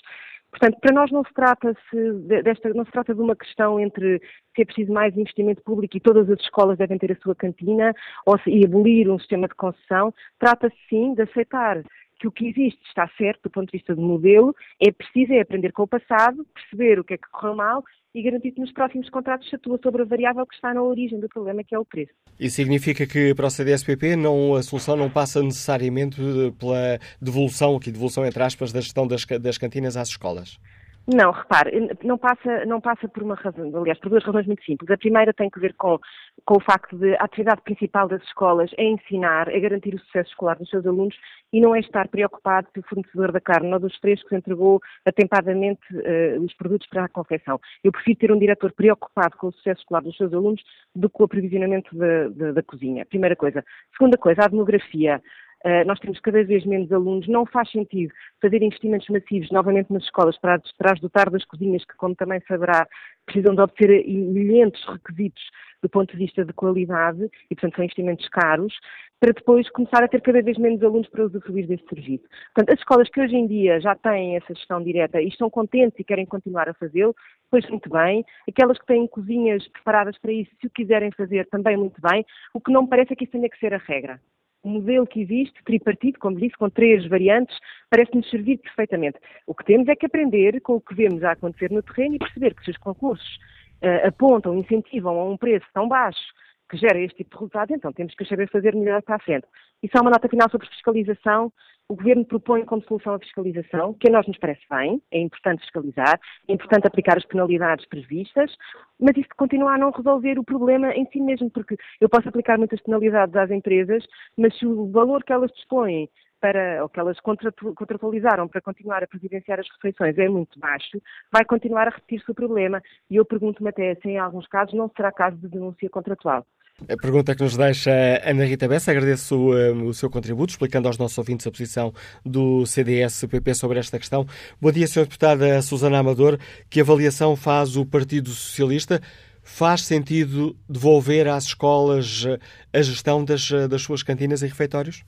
[0.51, 2.13] Portanto, para nós não se trata -se
[2.43, 4.21] desta, não se trata de uma questão entre
[4.55, 7.95] se é preciso mais investimento público e todas as escolas devem ter a sua cantina
[8.27, 10.13] ou se, e abolir um sistema de concessão.
[10.39, 11.83] Trata-se sim de aceitar
[12.19, 15.41] que o que existe está certo do ponto de vista do modelo, é preciso é
[15.41, 17.85] aprender com o passado, perceber o que é que correu mal
[18.15, 21.19] e garantir que nos próximos contratos se atua sobre a variável que está na origem
[21.19, 22.13] do problema, que é o preço.
[22.39, 26.17] Isso significa que para o CDSPP não, a solução não passa necessariamente
[26.59, 30.59] pela devolução, aqui devolução entre aspas, da gestão das, das cantinas às escolas?
[31.07, 34.89] Não, repare, não passa, não passa por uma razão, aliás, por duas razões muito simples.
[34.89, 35.99] A primeira tem que ver com,
[36.45, 40.31] com o facto de a atividade principal das escolas é ensinar, é garantir o sucesso
[40.31, 41.17] escolar dos seus alunos
[41.53, 45.83] e não é estar preocupado se o fornecedor da carne ou dos frescos entregou atempadamente
[45.93, 47.61] uh, os produtos para a confecção.
[47.83, 50.63] Eu prefiro ter um diretor preocupado com o sucesso escolar dos seus alunos
[50.95, 53.05] do que com o aprovisionamento da, da, cozinha.
[53.07, 53.65] Primeira coisa.
[53.99, 55.21] Segunda coisa, a demografia.
[55.65, 60.03] Uh, nós temos cada vez menos alunos, não faz sentido fazer investimentos massivos novamente nas
[60.03, 60.61] escolas para,
[60.93, 62.87] as dotar das cozinhas, que, como também saberá,
[63.27, 65.43] precisam de obter milhentos requisitos
[65.83, 68.75] do ponto de vista de qualidade e, portanto, são investimentos caros,
[69.21, 72.25] para depois começar a ter cada vez menos alunos para usufruir desse serviço.
[72.55, 75.99] Portanto, as escolas que hoje em dia já têm essa gestão direta e estão contentes
[75.99, 77.15] e querem continuar a fazê-lo,
[77.49, 78.25] pois muito bem.
[78.49, 82.27] Aquelas que têm cozinhas preparadas para isso, se o quiserem fazer, também muito bem.
[82.53, 84.21] O que não me parece é que isso tenha que ser a regra
[84.63, 87.57] o modelo que existe, tripartido, como disse, com três variantes,
[87.91, 89.19] parece-nos servir perfeitamente.
[89.47, 92.19] O que temos é que aprender com o que vemos a acontecer no terreno e
[92.19, 93.37] perceber que se os concursos
[93.83, 96.33] uh, apontam, incentivam a um preço tão baixo
[96.71, 99.47] que gera este tipo de resultado, então temos que saber fazer melhor para a frente.
[99.83, 101.53] E só uma nota final sobre fiscalização.
[101.89, 105.61] O Governo propõe como solução a fiscalização, que a nós nos parece bem, é importante
[105.61, 106.19] fiscalizar,
[106.49, 108.57] é importante aplicar as penalidades previstas,
[108.99, 112.57] mas isto continua a não resolver o problema em si mesmo, porque eu posso aplicar
[112.57, 114.05] muitas penalidades às empresas,
[114.39, 116.09] mas se o valor que elas dispõem
[116.43, 121.01] para, ou que elas contratualizaram para continuar a providenciar as refeições é muito baixo,
[121.31, 122.83] vai continuar a repetir-se o problema.
[123.09, 126.45] E eu pergunto-me até se em alguns casos não será caso de denúncia contratual.
[126.89, 127.91] A pergunta que nos deixa
[128.25, 131.95] Ana Rita Bessa, agradeço o seu contributo, explicando aos nossos ouvintes a posição
[132.25, 134.27] do CDS-PP sobre esta questão.
[134.61, 135.05] Bom dia, Sra.
[135.05, 136.39] Deputada Susana Amador.
[136.69, 139.01] Que avaliação faz o Partido Socialista?
[139.45, 142.25] Faz sentido devolver às escolas
[142.73, 145.05] a gestão das, das suas cantinas e refeitórios?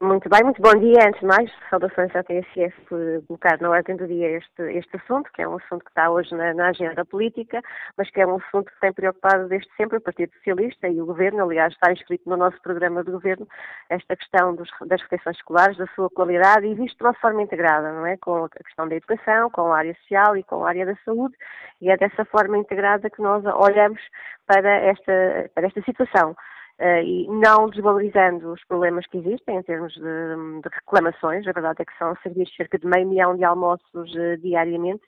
[0.00, 1.08] Muito bem, muito bom dia.
[1.08, 5.28] Antes de mais, saudações à TSF por colocar na ordem do dia este, este assunto,
[5.32, 7.60] que é um assunto que está hoje na, na, agenda política,
[7.96, 11.06] mas que é um assunto que tem preocupado desde sempre o Partido Socialista e o
[11.06, 11.42] Governo.
[11.42, 13.48] Aliás, está inscrito no nosso programa de Governo
[13.90, 17.90] esta questão dos, das refeições escolares, da sua qualidade e visto de uma forma integrada,
[17.92, 18.16] não é?
[18.18, 21.34] Com a questão da educação, com a área social e com a área da saúde.
[21.80, 24.00] E é dessa forma integrada que nós olhamos
[24.46, 26.36] para esta, para esta situação.
[26.80, 31.82] Uh, e não desvalorizando os problemas que existem em termos de, de, reclamações, a verdade
[31.82, 35.02] é que são servidos cerca de meio milhão de almoços uh, diariamente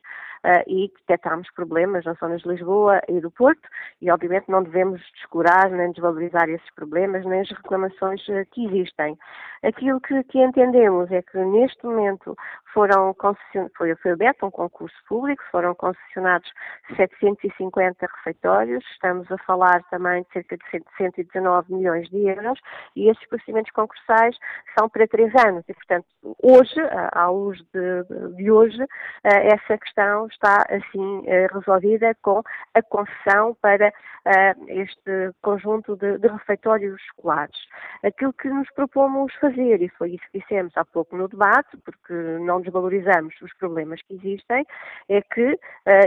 [0.45, 3.69] uh, e detectamos problemas nas zonas de Lisboa e do Porto
[4.01, 8.23] e obviamente não devemos descurar nem desvalorizar esses problemas nem as reclamações
[8.53, 9.19] que existem.
[9.63, 12.37] Aquilo que, que, entendemos é que neste momento
[12.73, 13.15] foram
[13.77, 16.51] foi, foi aberto um concurso público, foram concessionados
[16.97, 20.65] 750 refeitórios, estamos a falar também de cerca de
[20.97, 22.59] 119 milhões de euros
[22.97, 24.37] e esses procedimentos concursais
[24.79, 26.07] são para três anos e, portanto,
[26.43, 26.81] hoje,
[27.13, 28.83] à luz de, de hoje,
[29.23, 32.43] essa questão está assim eh, resolvida com
[32.75, 33.93] a concessão para
[34.25, 37.57] eh, este conjunto de, de refeitórios escolares.
[38.05, 42.13] Aquilo que nos propomos fazer, e foi isso que dissemos há pouco no debate, porque
[42.41, 44.67] não desvalorizamos os problemas que existem,
[45.09, 45.59] é que uh,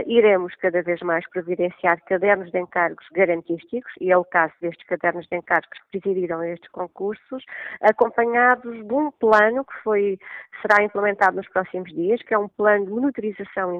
[0.06, 5.26] iremos cada vez mais providenciar cadernos de encargos garantísticos, e é o caso destes cadernos
[5.26, 7.44] de encargos que presidiram estes concursos,
[7.80, 10.18] acompanhados de um plano que foi,
[10.62, 13.74] será implementado nos próximos dias, que é um plano de monitorização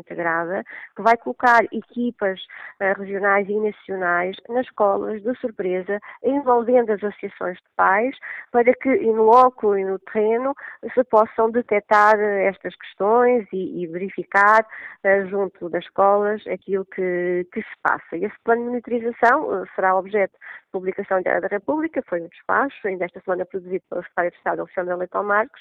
[0.96, 2.40] que vai colocar equipas
[2.80, 8.16] uh, regionais e nacionais nas escolas de surpresa, envolvendo as associações de pais,
[8.50, 10.54] para que, in loco e no terreno,
[10.92, 14.62] se possam detectar estas estas questões e, e verificar
[15.04, 18.16] uh, junto das escolas aquilo que, que, se passa.
[18.16, 23.04] E esse plano de monitorização será objeto de publicação da República, foi no despacho, ainda
[23.04, 25.60] esta semana produzido pela Secretária de Estado, Alexandra Leitão Marcos,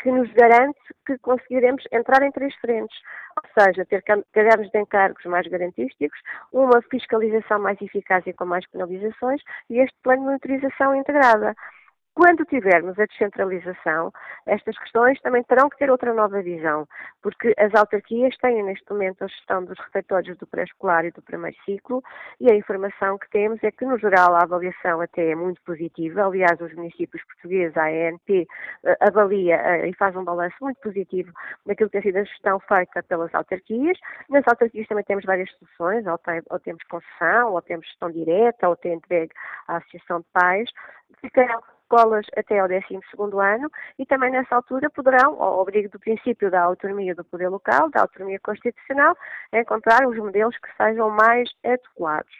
[0.00, 2.96] que nos garante que conseguiremos entrar em três frentes,
[3.36, 4.02] ou seja, ter
[4.32, 6.18] cadernos de encargos mais garantísticos,
[6.52, 9.40] uma fiscalização mais eficaz e com mais penalizações
[9.70, 11.54] e este plano de monitorização integrada.
[12.14, 14.12] Quando tivermos a descentralização,
[14.46, 16.86] estas questões também terão que ter outra nova visão,
[17.20, 21.56] porque as autarquias têm neste momento a gestão dos refeitórios do pré-escolar e do primeiro
[21.64, 22.04] ciclo
[22.38, 26.24] e a informação que temos é que, no geral, a avaliação até é muito positiva.
[26.24, 28.46] Aliás, os municípios portugueses, a ANP,
[28.84, 31.32] eh, avalia eh, e faz um balanço muito positivo
[31.66, 33.98] daquilo que tem sido a gestão feita pelas autarquias.
[34.30, 38.68] Nas autarquias também temos várias soluções, ou, tem, ou temos concessão, ou temos gestão direta,
[38.68, 39.32] ou tem entregue
[39.66, 40.70] à Associação de Pais.
[41.20, 42.98] Ficarão escolas até ao 12
[43.40, 47.90] ano e também nessa altura poderão, ao abrigo do princípio da autonomia do poder local,
[47.90, 49.16] da autonomia constitucional,
[49.52, 52.34] encontrar os modelos que sejam mais adequados.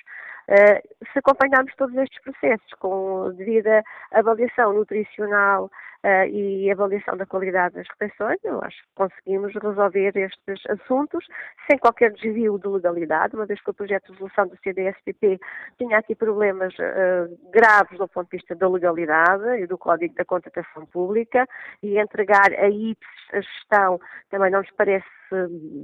[0.48, 5.70] Uh, se acompanharmos todos estes processos com devida avaliação nutricional
[6.04, 11.26] uh, e avaliação da qualidade das refeições, eu acho que conseguimos resolver estes assuntos
[11.66, 15.40] sem qualquer desvio de legalidade, uma vez que o projeto de resolução do CDSPP
[15.78, 20.26] tinha aqui problemas uh, graves do ponto de vista da legalidade e do Código da
[20.26, 21.48] Contratação Pública
[21.82, 24.00] e entregar a IPS a gestão
[24.30, 25.06] também não nos parece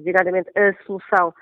[0.04, 1.34] verdadeiramente a solução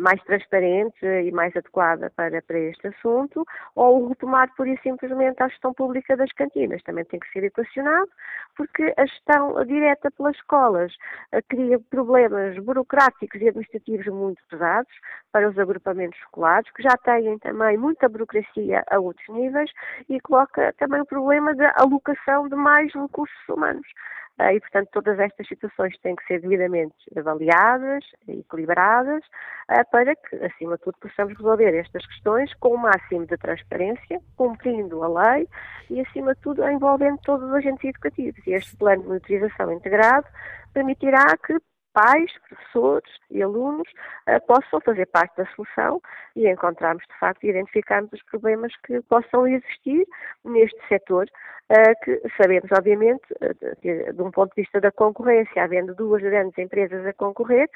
[0.00, 5.48] mais transparente e mais adequada para, para este assunto, ou retomar pura e simplesmente a
[5.48, 6.82] gestão pública das cantinas.
[6.82, 8.10] Também tem que ser equacionado,
[8.56, 10.92] porque a gestão direta pelas escolas
[11.32, 14.92] uh, cria problemas burocráticos e administrativos muito pesados
[15.32, 19.70] para os agrupamentos escolares, que já têm também muita burocracia a outros níveis,
[20.08, 23.86] e coloca também o problema da alocação de mais recursos humanos.
[24.42, 29.22] Ah, e, portanto, todas estas situações têm que ser devidamente avaliadas, equilibradas,
[29.68, 34.18] ah, para que, acima de tudo, possamos resolver estas questões com o máximo de transparência,
[34.36, 35.46] cumprindo a lei
[35.90, 38.40] e, acima de tudo, envolvendo todos os agentes educativos.
[38.46, 40.26] E este plano de monitorização integrado
[40.72, 41.58] permitirá que
[41.92, 43.88] pais, professores e alunos
[44.26, 46.00] uh, possam fazer parte da solução
[46.34, 50.06] e encontrarmos, de facto, e identificarmos os problemas que possam existir
[50.44, 51.26] neste setor,
[52.02, 57.06] que sabemos, obviamente, uh, de um ponto de vista da concorrência, havendo duas grandes empresas
[57.06, 57.68] a concorrer,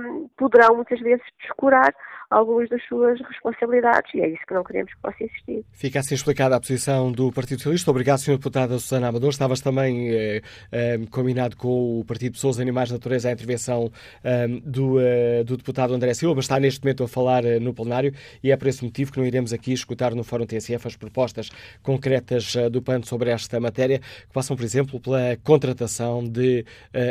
[0.00, 1.94] um, poderão muitas vezes descurar
[2.30, 5.64] algumas das suas responsabilidades e é isso que não queremos que possa existir.
[5.72, 7.90] Fica assim explicada a posição do Partido Socialista.
[7.90, 8.36] Obrigado, Sr.
[8.36, 9.30] Deputada Susana Amador.
[9.30, 10.42] Estavas também eh,
[10.72, 13.90] eh, combinado com o Partido Pessoas, Animais, Natureza, a intervenção
[14.22, 17.72] eh, do, eh, do, deputado André Silva, mas está neste momento a falar eh, no
[17.72, 18.12] plenário
[18.42, 21.50] e é por esse motivo que não iremos aqui escutar no Fórum TSF as propostas
[21.82, 26.64] concretas eh, do PAN sobre esta matéria, que passam, por exemplo, pela contratação de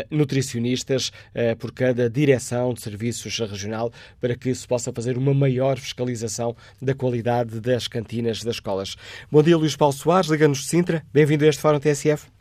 [0.10, 1.12] nutricionistas
[1.60, 6.94] por cada direção de serviços regional para que se possa fazer uma maior fiscalização da
[6.94, 8.96] qualidade das cantinas das escolas.
[9.32, 11.04] Bom dia, Luís Paulo Soares, Liga-nos de Sintra.
[11.14, 12.32] Bem-vindo a este Fórum TSF.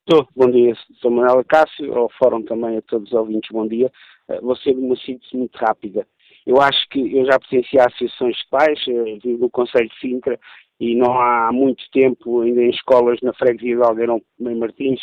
[0.00, 0.26] Estou.
[0.34, 3.92] Bom dia, sou Manuel Cássio, ao Fórum também a todos os ouvintes, bom dia.
[4.28, 6.06] Eh, vou ser uma síntese muito rápida.
[6.46, 8.84] Eu acho que eu já presenciei associações de pais,
[9.22, 10.40] vivo no Conselho de Sintra,
[10.80, 15.00] e não há muito tempo, ainda em escolas na freguesia de Aldeirão em Martins,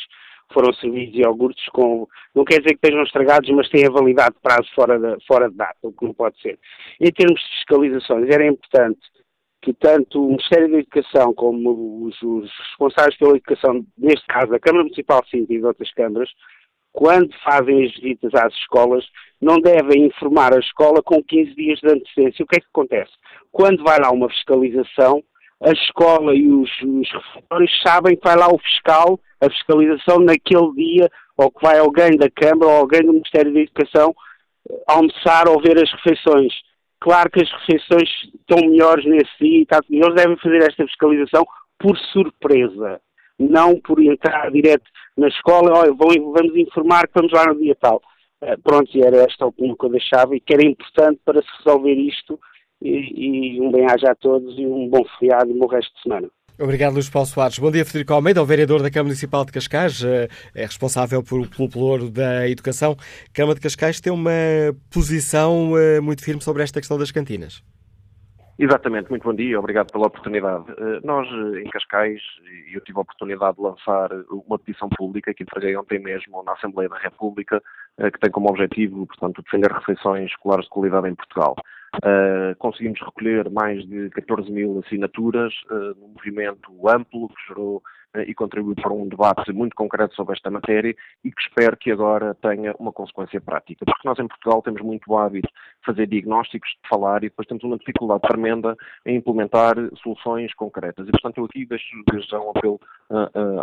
[0.51, 4.41] foram servidos iogurtes com, não quer dizer que estejam estragados, mas têm a validade de
[4.41, 6.57] prazo fora de, fora de data, o que não pode ser.
[6.99, 9.01] Em termos de fiscalizações, era importante
[9.61, 14.59] que tanto o Ministério da Educação como os, os responsáveis pela educação, neste caso a
[14.59, 16.29] Câmara Municipal de e de outras câmaras,
[16.93, 19.05] quando fazem as visitas às escolas,
[19.39, 22.43] não devem informar a escola com 15 dias de antecedência.
[22.43, 23.11] O que é que acontece?
[23.51, 25.21] Quando vai lá uma fiscalização,
[25.63, 30.71] a escola e os, os refeitórios sabem que vai lá o fiscal, a fiscalização naquele
[30.75, 34.15] dia, ou que vai alguém da Câmara ou alguém do Ministério da Educação
[34.69, 36.53] eh, almoçar ou ver as refeições.
[36.99, 38.09] Claro que as refeições
[38.39, 41.45] estão melhores nesse dia e tá, eles devem fazer esta fiscalização
[41.79, 42.99] por surpresa,
[43.37, 44.85] não por entrar direto
[45.15, 48.01] na escola, olha, vamos informar que vamos lá no dia tal.
[48.41, 51.41] Uh, pronto, e era esta a opinião que eu deixava e que era importante para
[51.41, 52.39] se resolver isto
[52.81, 56.01] e, e um bem-aja a todos e um bom feriado e um bom resto de
[56.03, 56.29] semana.
[56.59, 57.59] Obrigado, Luís Paulo Soares.
[57.59, 61.47] Bom dia, Federico Almeida, o vereador da Câmara Municipal de Cascais, eh, é responsável por,
[61.47, 62.95] pelo pelouro da educação.
[63.31, 64.31] Câmara de Cascais tem uma
[64.91, 67.63] posição eh, muito firme sobre esta questão das cantinas.
[68.57, 70.65] Exatamente, muito bom dia, obrigado pela oportunidade.
[70.71, 71.27] Eh, nós,
[71.63, 72.19] em Cascais,
[72.73, 74.09] eu tive a oportunidade de lançar
[74.47, 77.61] uma petição pública que entreguei ontem mesmo na Assembleia da República,
[77.99, 81.55] que tem como objetivo, portanto, defender refeições escolares de qualidade em Portugal.
[82.03, 87.81] Uh, conseguimos recolher mais de 14 mil assinaturas uh, num movimento amplo que gerou
[88.25, 92.35] e contribuiu para um debate muito concreto sobre esta matéria e que espero que agora
[92.35, 93.85] tenha uma consequência prática.
[93.85, 97.63] Porque nós em Portugal temos muito hábito de fazer diagnósticos, de falar e depois temos
[97.63, 98.75] uma dificuldade tremenda
[99.05, 101.07] em implementar soluções concretas.
[101.07, 101.87] E portanto eu aqui deixo
[102.29, 102.79] já um apelo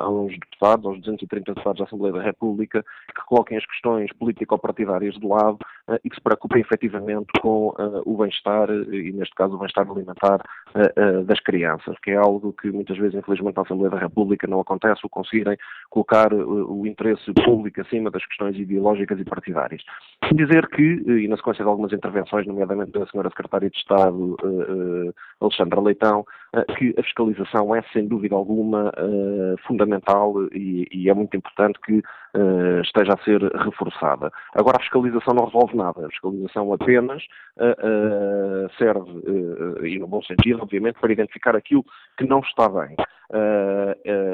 [0.01, 2.83] aos deputados, aos 230 deputados da Assembleia da República,
[3.15, 5.59] que coloquem as questões político-partidárias de lado
[6.03, 7.75] e que se preocupem efetivamente com
[8.05, 10.41] o bem-estar, e neste caso o bem-estar alimentar
[11.27, 15.01] das crianças, que é algo que muitas vezes, infelizmente, na Assembleia da República não acontece,
[15.05, 15.57] o conseguirem
[15.91, 19.83] colocar uh, o interesse público acima das questões ideológicas e partidárias.
[20.33, 23.29] Dizer que, e na sequência de algumas intervenções, nomeadamente da Sra.
[23.29, 24.37] Secretária de Estado,
[25.41, 26.25] Alexandra Leitão,
[26.77, 28.93] que a fiscalização é, sem dúvida alguma,
[29.67, 32.03] fundamental e, e, é muito importante que
[32.83, 34.31] esteja a ser reforçada.
[34.55, 36.07] Agora, a fiscalização não resolve nada.
[36.07, 37.23] A fiscalização apenas
[38.79, 41.85] serve, e no bom sentido, obviamente, para identificar aquilo
[42.17, 42.97] que não está bem.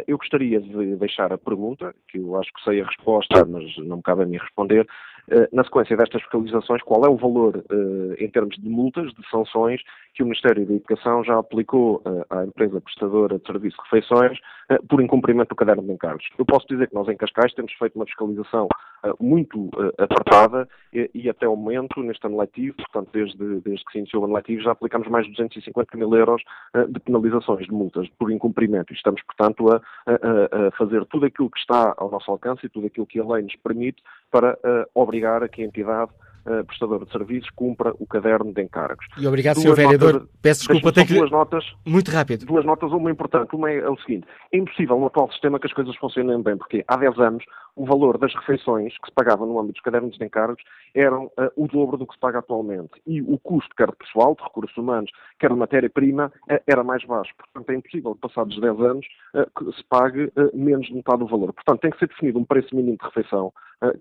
[0.06, 3.98] Eu gostaria de deixar a pergunta, que eu acho que sei a resposta, mas não
[3.98, 4.86] me cabe a mim responder.
[5.52, 7.64] Na sequência destas fiscalizações, qual é o valor
[8.18, 9.80] em termos de multas, de sanções,
[10.14, 14.38] que o Ministério da Educação já aplicou à empresa prestadora de serviço de refeições
[14.88, 16.26] por incumprimento do caderno de encargos?
[16.38, 18.68] Eu posso dizer que nós em Cascais temos feito uma fiscalização
[19.18, 24.22] muito apertada e, até o momento, neste ano letivo, portanto, desde, desde que se iniciou
[24.22, 26.42] o ano letivo, já aplicamos mais de 250 mil euros
[26.88, 28.92] de penalizações, de multas, por incumprimento.
[28.92, 32.68] E estamos, portanto, a, a, a, fazer tudo aquilo que está ao nosso alcance e
[32.68, 34.58] tudo aquilo que a lei nos permite para
[34.94, 36.10] obrigar a que a entidade
[36.50, 39.06] uh, prestador de serviços cumpra o caderno de encargos.
[39.18, 39.74] E obrigado, Sr.
[39.74, 40.12] Vereador.
[40.14, 41.14] Notas, Peço desculpa, tenho que...
[41.14, 41.64] duas notas.
[41.86, 42.46] Muito rápido.
[42.46, 43.54] Duas notas, uma importante.
[43.54, 46.56] Uma é, é o seguinte: é impossível no atual sistema que as coisas funcionem bem,
[46.56, 47.44] porque há 10 anos
[47.76, 50.62] o valor das refeições que se pagava no âmbito dos cadernos de encargos
[50.94, 52.90] eram uh, o dobro do que se paga atualmente.
[53.06, 57.04] E o custo, quer de pessoal, de recursos humanos, quer de matéria-prima, uh, era mais
[57.04, 57.32] baixo.
[57.38, 59.06] Portanto, é impossível que, passados 10 anos,
[59.56, 61.52] que se pague menos de metade do valor.
[61.52, 63.52] Portanto, tem que ser definido um preço mínimo de refeição,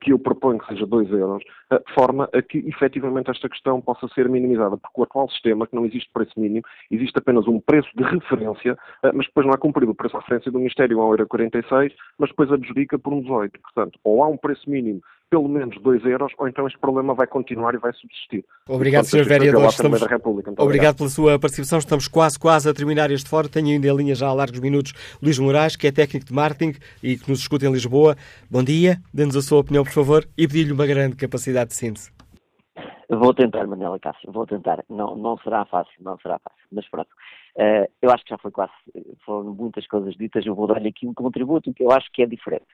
[0.02, 4.08] que eu proponho que seja 2 euros, de forma a que, efetivamente, esta questão possa
[4.10, 7.90] ser minimizada, porque o atual sistema, que não existe preço mínimo, existe apenas um preço
[7.96, 8.78] de referência,
[9.14, 12.52] mas depois não é cumprido o preço de referência do Ministério a 1,46€, mas depois
[12.52, 13.60] adjudica por um 18.
[13.60, 17.28] Portanto, ou há um preço mínimo pelo menos 2 euros, ou então este problema vai
[17.28, 18.44] continuar e vai subsistir.
[18.68, 19.24] Obrigado, Sr.
[19.24, 19.66] Vereador.
[19.66, 20.02] Estamos...
[20.02, 21.78] Obrigado, obrigado pela sua participação.
[21.80, 23.48] Estamos quase, quase a terminar este fórum.
[23.48, 26.80] Tenho ainda em linha já há largos minutos Luís Moraes, que é técnico de marketing
[27.04, 28.16] e que nos escuta em Lisboa.
[28.50, 32.12] Bom dia, dê-nos a sua opinião, por favor, e pedir-lhe uma grande capacidade de síntese.
[33.12, 34.86] Vou tentar, Manela Cássio, vou tentar.
[34.88, 37.10] Não, não será fácil, não será fácil, mas pronto.
[37.58, 38.72] Uh, eu acho que já foi quase,
[39.26, 42.28] foram muitas coisas ditas, eu vou dar-lhe aqui um contributo que eu acho que é
[42.28, 42.68] diferente.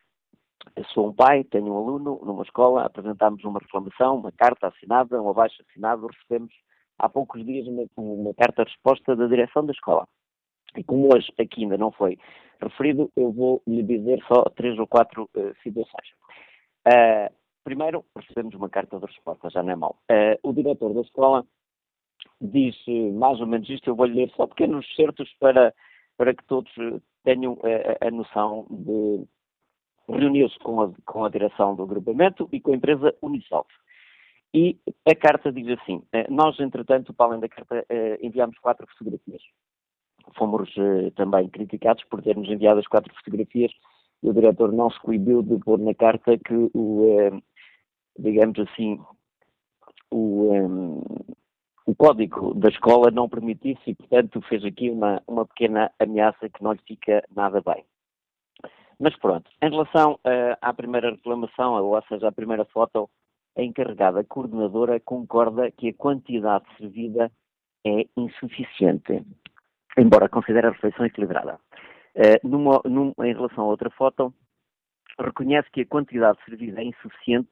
[0.76, 5.22] Eu sou um pai, tenho um aluno numa escola, apresentámos uma reclamação, uma carta assinada,
[5.22, 6.54] um abaixo assinado, recebemos
[7.00, 10.06] há poucos dias uma, uma carta de resposta da direção da escola.
[10.76, 12.18] E como hoje aqui ainda não foi
[12.62, 16.10] referido, eu vou lhe dizer só três ou quatro uh, situações.
[16.86, 17.34] Uh,
[17.66, 19.98] primeiro, recebemos uma carta de resposta, já não é mal.
[20.10, 21.46] Uh, o diretor da escola
[22.40, 22.76] diz
[23.14, 25.74] mais ou menos isto, eu vou ler só pequenos certos para,
[26.16, 26.72] para que todos
[27.24, 29.26] tenham a, a noção de
[30.08, 33.74] reuniu-se com a, com a direção do agrupamento e com a empresa Unisolve.
[34.54, 38.88] E a carta diz assim: eh, Nós, entretanto, para além da carta, eh, enviámos quatro
[38.88, 39.42] fotografias.
[40.38, 43.72] Fomos eh, também criticados por termos enviado as quatro fotografias
[44.22, 47.42] o diretor não se coibiu de pôr na carta que o,
[48.18, 49.00] digamos assim,
[50.12, 51.02] o,
[51.86, 56.64] o código da escola não permitisse e, portanto, fez aqui uma, uma pequena ameaça que
[56.64, 57.86] não lhe fica nada bem.
[59.00, 63.10] Mas pronto, em relação uh, à primeira reclamação, ou seja, à primeira foto,
[63.58, 67.32] a encarregada coordenadora concorda que a quantidade servida
[67.86, 69.24] é insuficiente,
[69.98, 71.60] embora considere a refeição equilibrada.
[72.16, 74.34] Uh, numa, num, em relação a outra foto,
[75.20, 77.50] reconhece que a quantidade servida é insuficiente,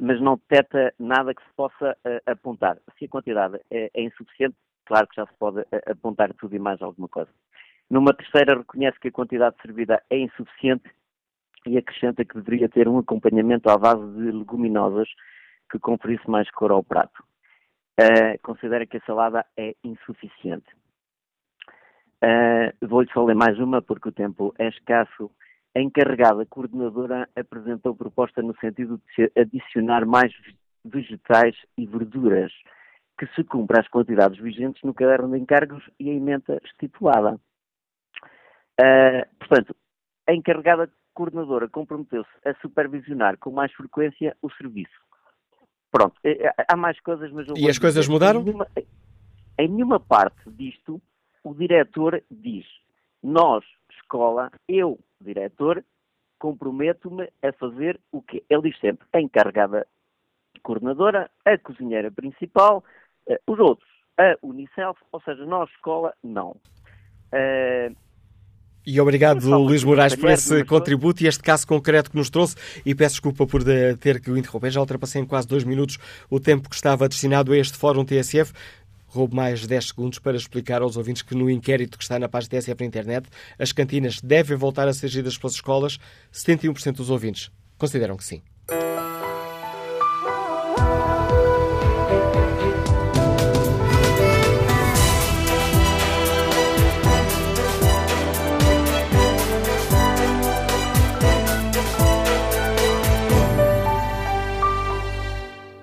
[0.00, 1.96] mas não detecta nada que se possa
[2.26, 2.78] apontar.
[2.98, 6.80] Se a quantidade é, é insuficiente, claro que já se pode apontar tudo e mais
[6.80, 7.30] alguma coisa.
[7.90, 10.90] Numa terceira, reconhece que a quantidade servida é insuficiente
[11.66, 15.08] e acrescenta que deveria ter um acompanhamento à base de leguminosas
[15.70, 17.22] que conferisse mais cor ao prato.
[18.00, 20.66] Uh, considera que a salada é insuficiente.
[22.22, 25.30] Uh, Vou-lhe só ler mais uma porque o tempo é escasso.
[25.76, 30.32] A encarregada coordenadora apresentou proposta no sentido de adicionar mais
[30.84, 32.52] vegetais e verduras
[33.18, 37.40] que se cumpra as quantidades vigentes no caderno de encargos e a emenda estipulada.
[38.80, 39.74] Uh, portanto,
[40.28, 44.92] a encarregada coordenadora comprometeu-se a supervisionar com mais frequência o serviço.
[45.90, 47.46] Pronto, eh, eh, há mais coisas, mas...
[47.56, 48.40] E as coisas mudaram?
[48.40, 48.66] Em nenhuma,
[49.56, 51.00] em nenhuma parte disto,
[51.44, 52.66] o diretor diz,
[53.22, 55.84] nós, escola, eu, diretor,
[56.38, 58.44] comprometo-me a fazer o quê?
[58.48, 59.86] Ele diz sempre, a encarregada
[60.62, 62.84] coordenadora, a cozinheira principal,
[63.28, 63.88] uh, os outros,
[64.18, 66.50] a Unicef, ou seja, nós, escola, não.
[67.32, 67.94] Uh,
[68.86, 72.54] e obrigado, Luís Moraes, por esse contributo e este caso concreto que nos trouxe.
[72.84, 73.62] E peço desculpa por
[73.98, 74.70] ter que o interromper.
[74.70, 75.98] Já ultrapassei em quase dois minutos
[76.28, 78.52] o tempo que estava destinado a este Fórum TSF.
[79.14, 82.60] Roubo mais 10 segundos para explicar aos ouvintes que no inquérito que está na página
[82.60, 83.28] TSF na internet,
[83.58, 85.98] as cantinas devem voltar a ser geridas pelas escolas.
[86.32, 88.42] 71% dos ouvintes consideram que sim.